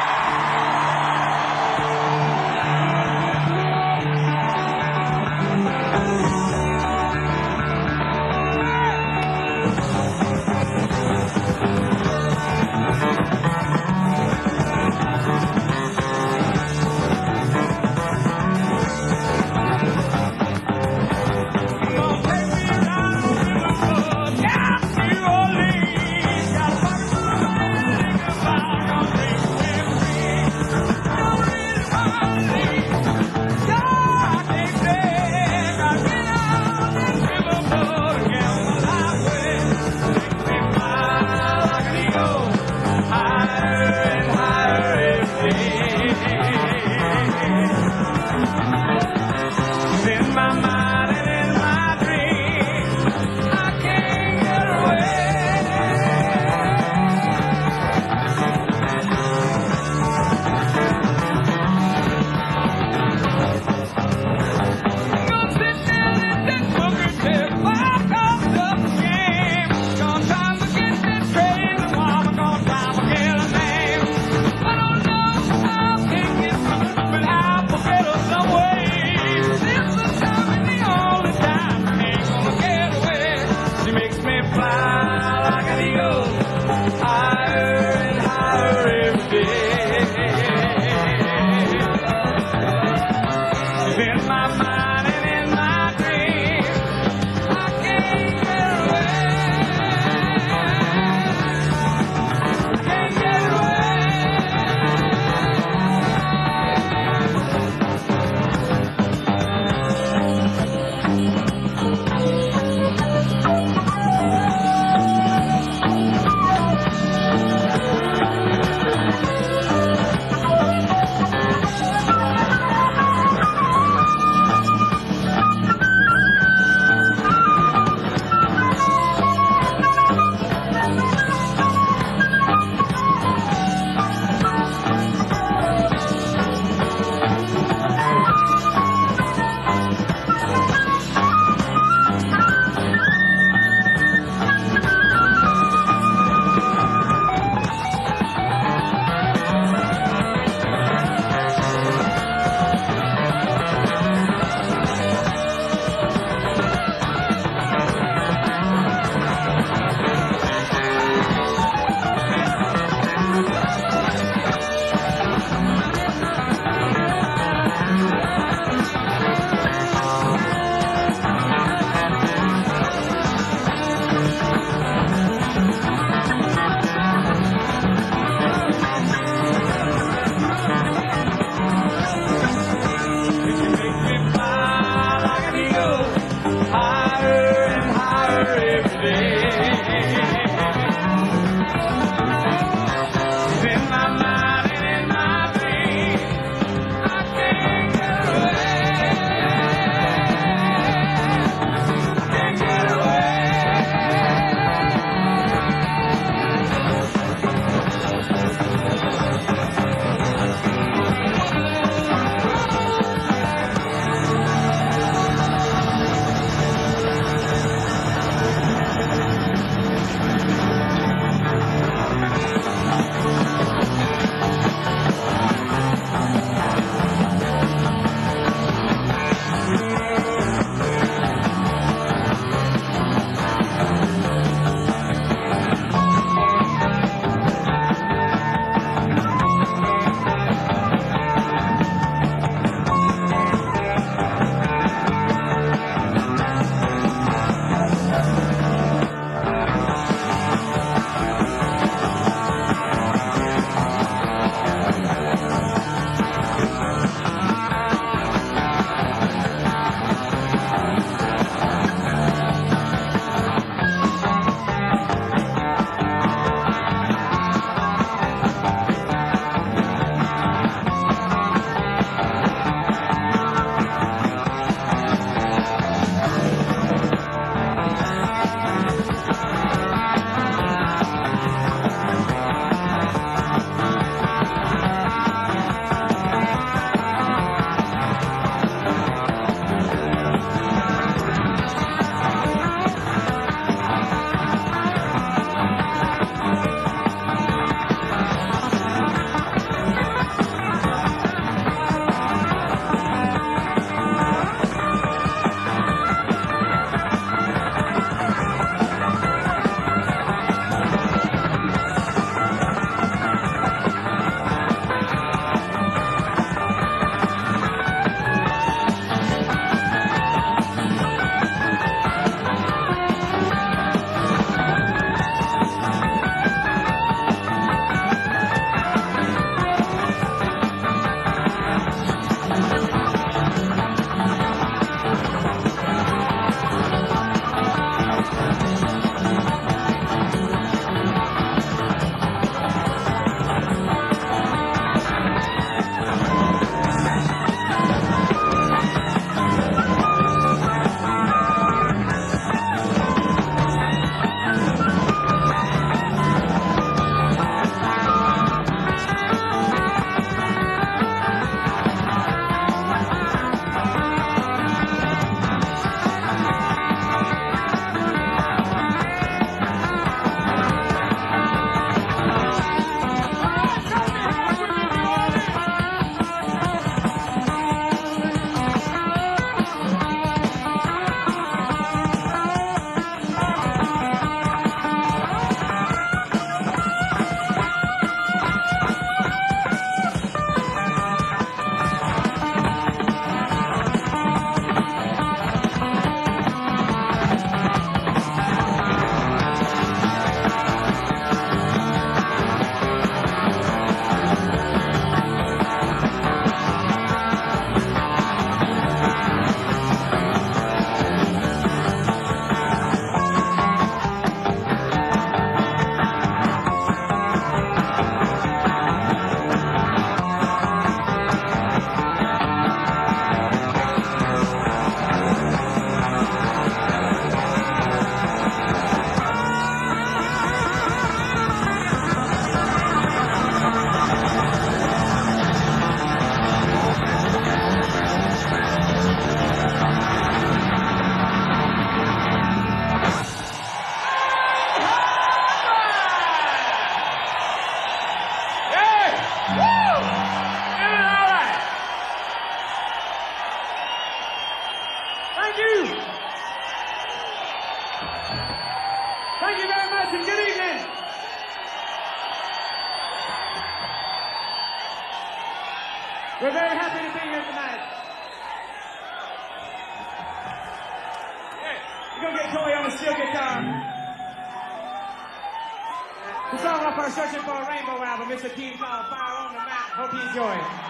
for 477.03 477.09
searching 477.11 477.41
for 477.41 477.51
a 477.51 477.67
rainbow 477.67 478.03
album. 478.03 478.31
It's 478.31 478.43
a 478.43 478.49
team 478.49 478.77
called 478.77 479.05
Fire 479.07 479.37
on 479.37 479.53
the 479.53 479.59
Map. 479.59 479.89
Hope 479.95 480.13
you 480.13 480.19
enjoy 480.19 480.53
it. 480.53 480.88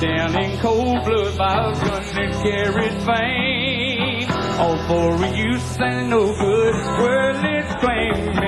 down 0.00 0.42
in 0.42 0.58
cold 0.60 1.04
blood 1.04 1.36
by 1.36 1.70
a 1.70 1.74
gun 1.74 2.02
that 2.14 2.32
carried 2.42 2.96
fame. 3.04 4.30
All 4.58 4.78
for 4.88 5.22
a 5.22 5.36
use 5.36 5.76
and 5.78 6.08
no 6.08 6.26
good, 6.26 6.74
worldly 6.98 7.62
claim. 7.80 8.39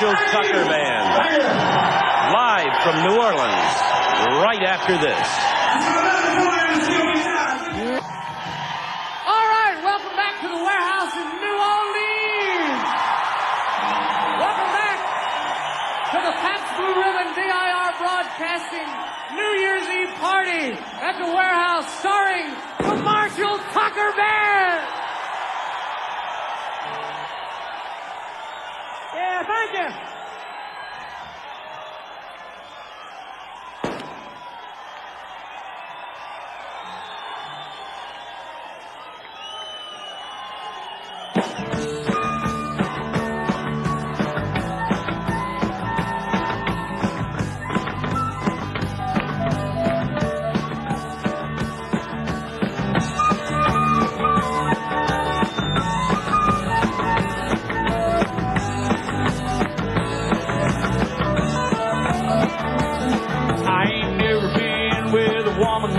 Mitchell 0.00 0.16
Tucker 0.32 0.64
Band. 0.64 1.42
Live 2.32 2.82
from 2.82 3.02
New 3.02 3.20
Orleans, 3.20 3.74
right 4.40 4.62
after 4.62 4.96
this. 4.96 5.59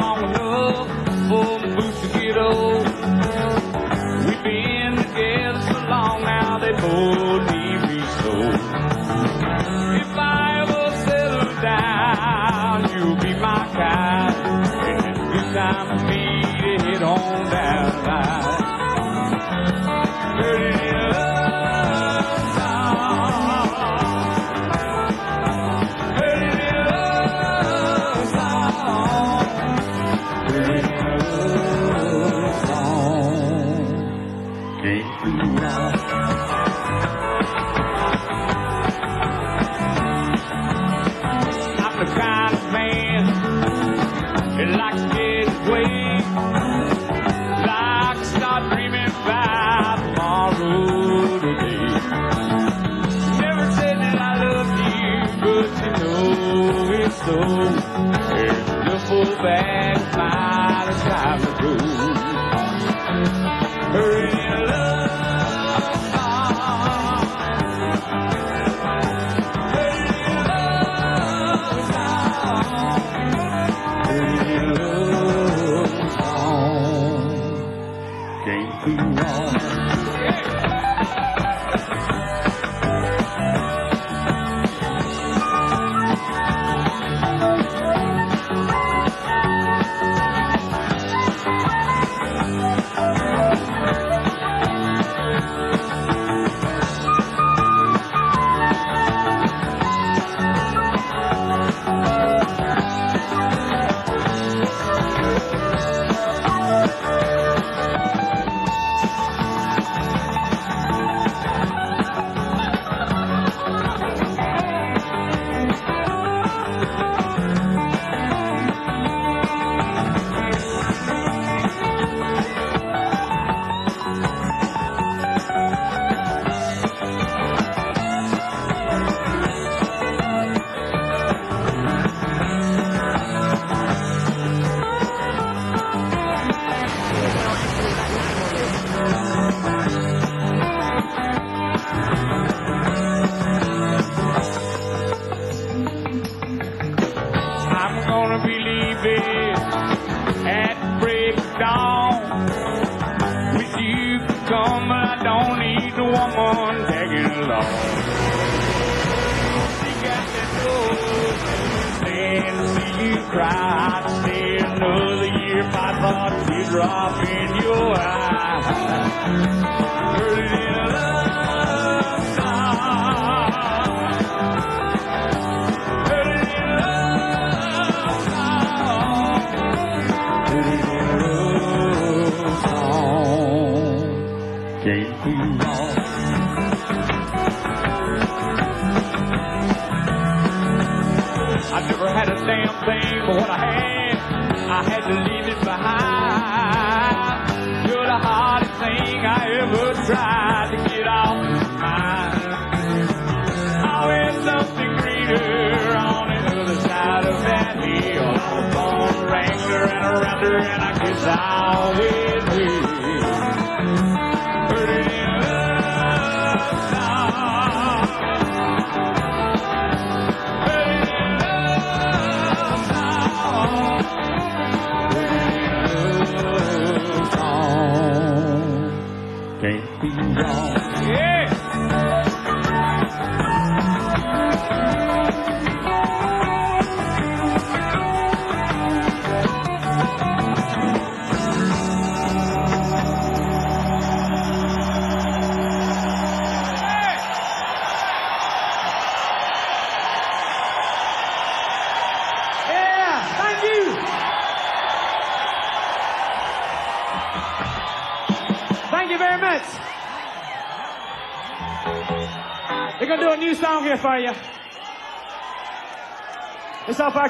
Long 0.02 0.24
enough 0.24 0.88
oh, 1.08 1.30
for 1.30 1.60
my 1.60 1.76
boots 1.76 2.02
to 2.02 2.20
get 2.20 2.38
old. 2.38 2.71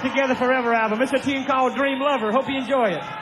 Together 0.01 0.33
Forever 0.33 0.73
album. 0.73 1.01
It's 1.01 1.13
a 1.13 1.19
team 1.19 1.45
called 1.45 1.75
Dream 1.75 1.99
Lover. 1.99 2.31
Hope 2.31 2.49
you 2.49 2.57
enjoy 2.57 2.89
it. 2.89 3.20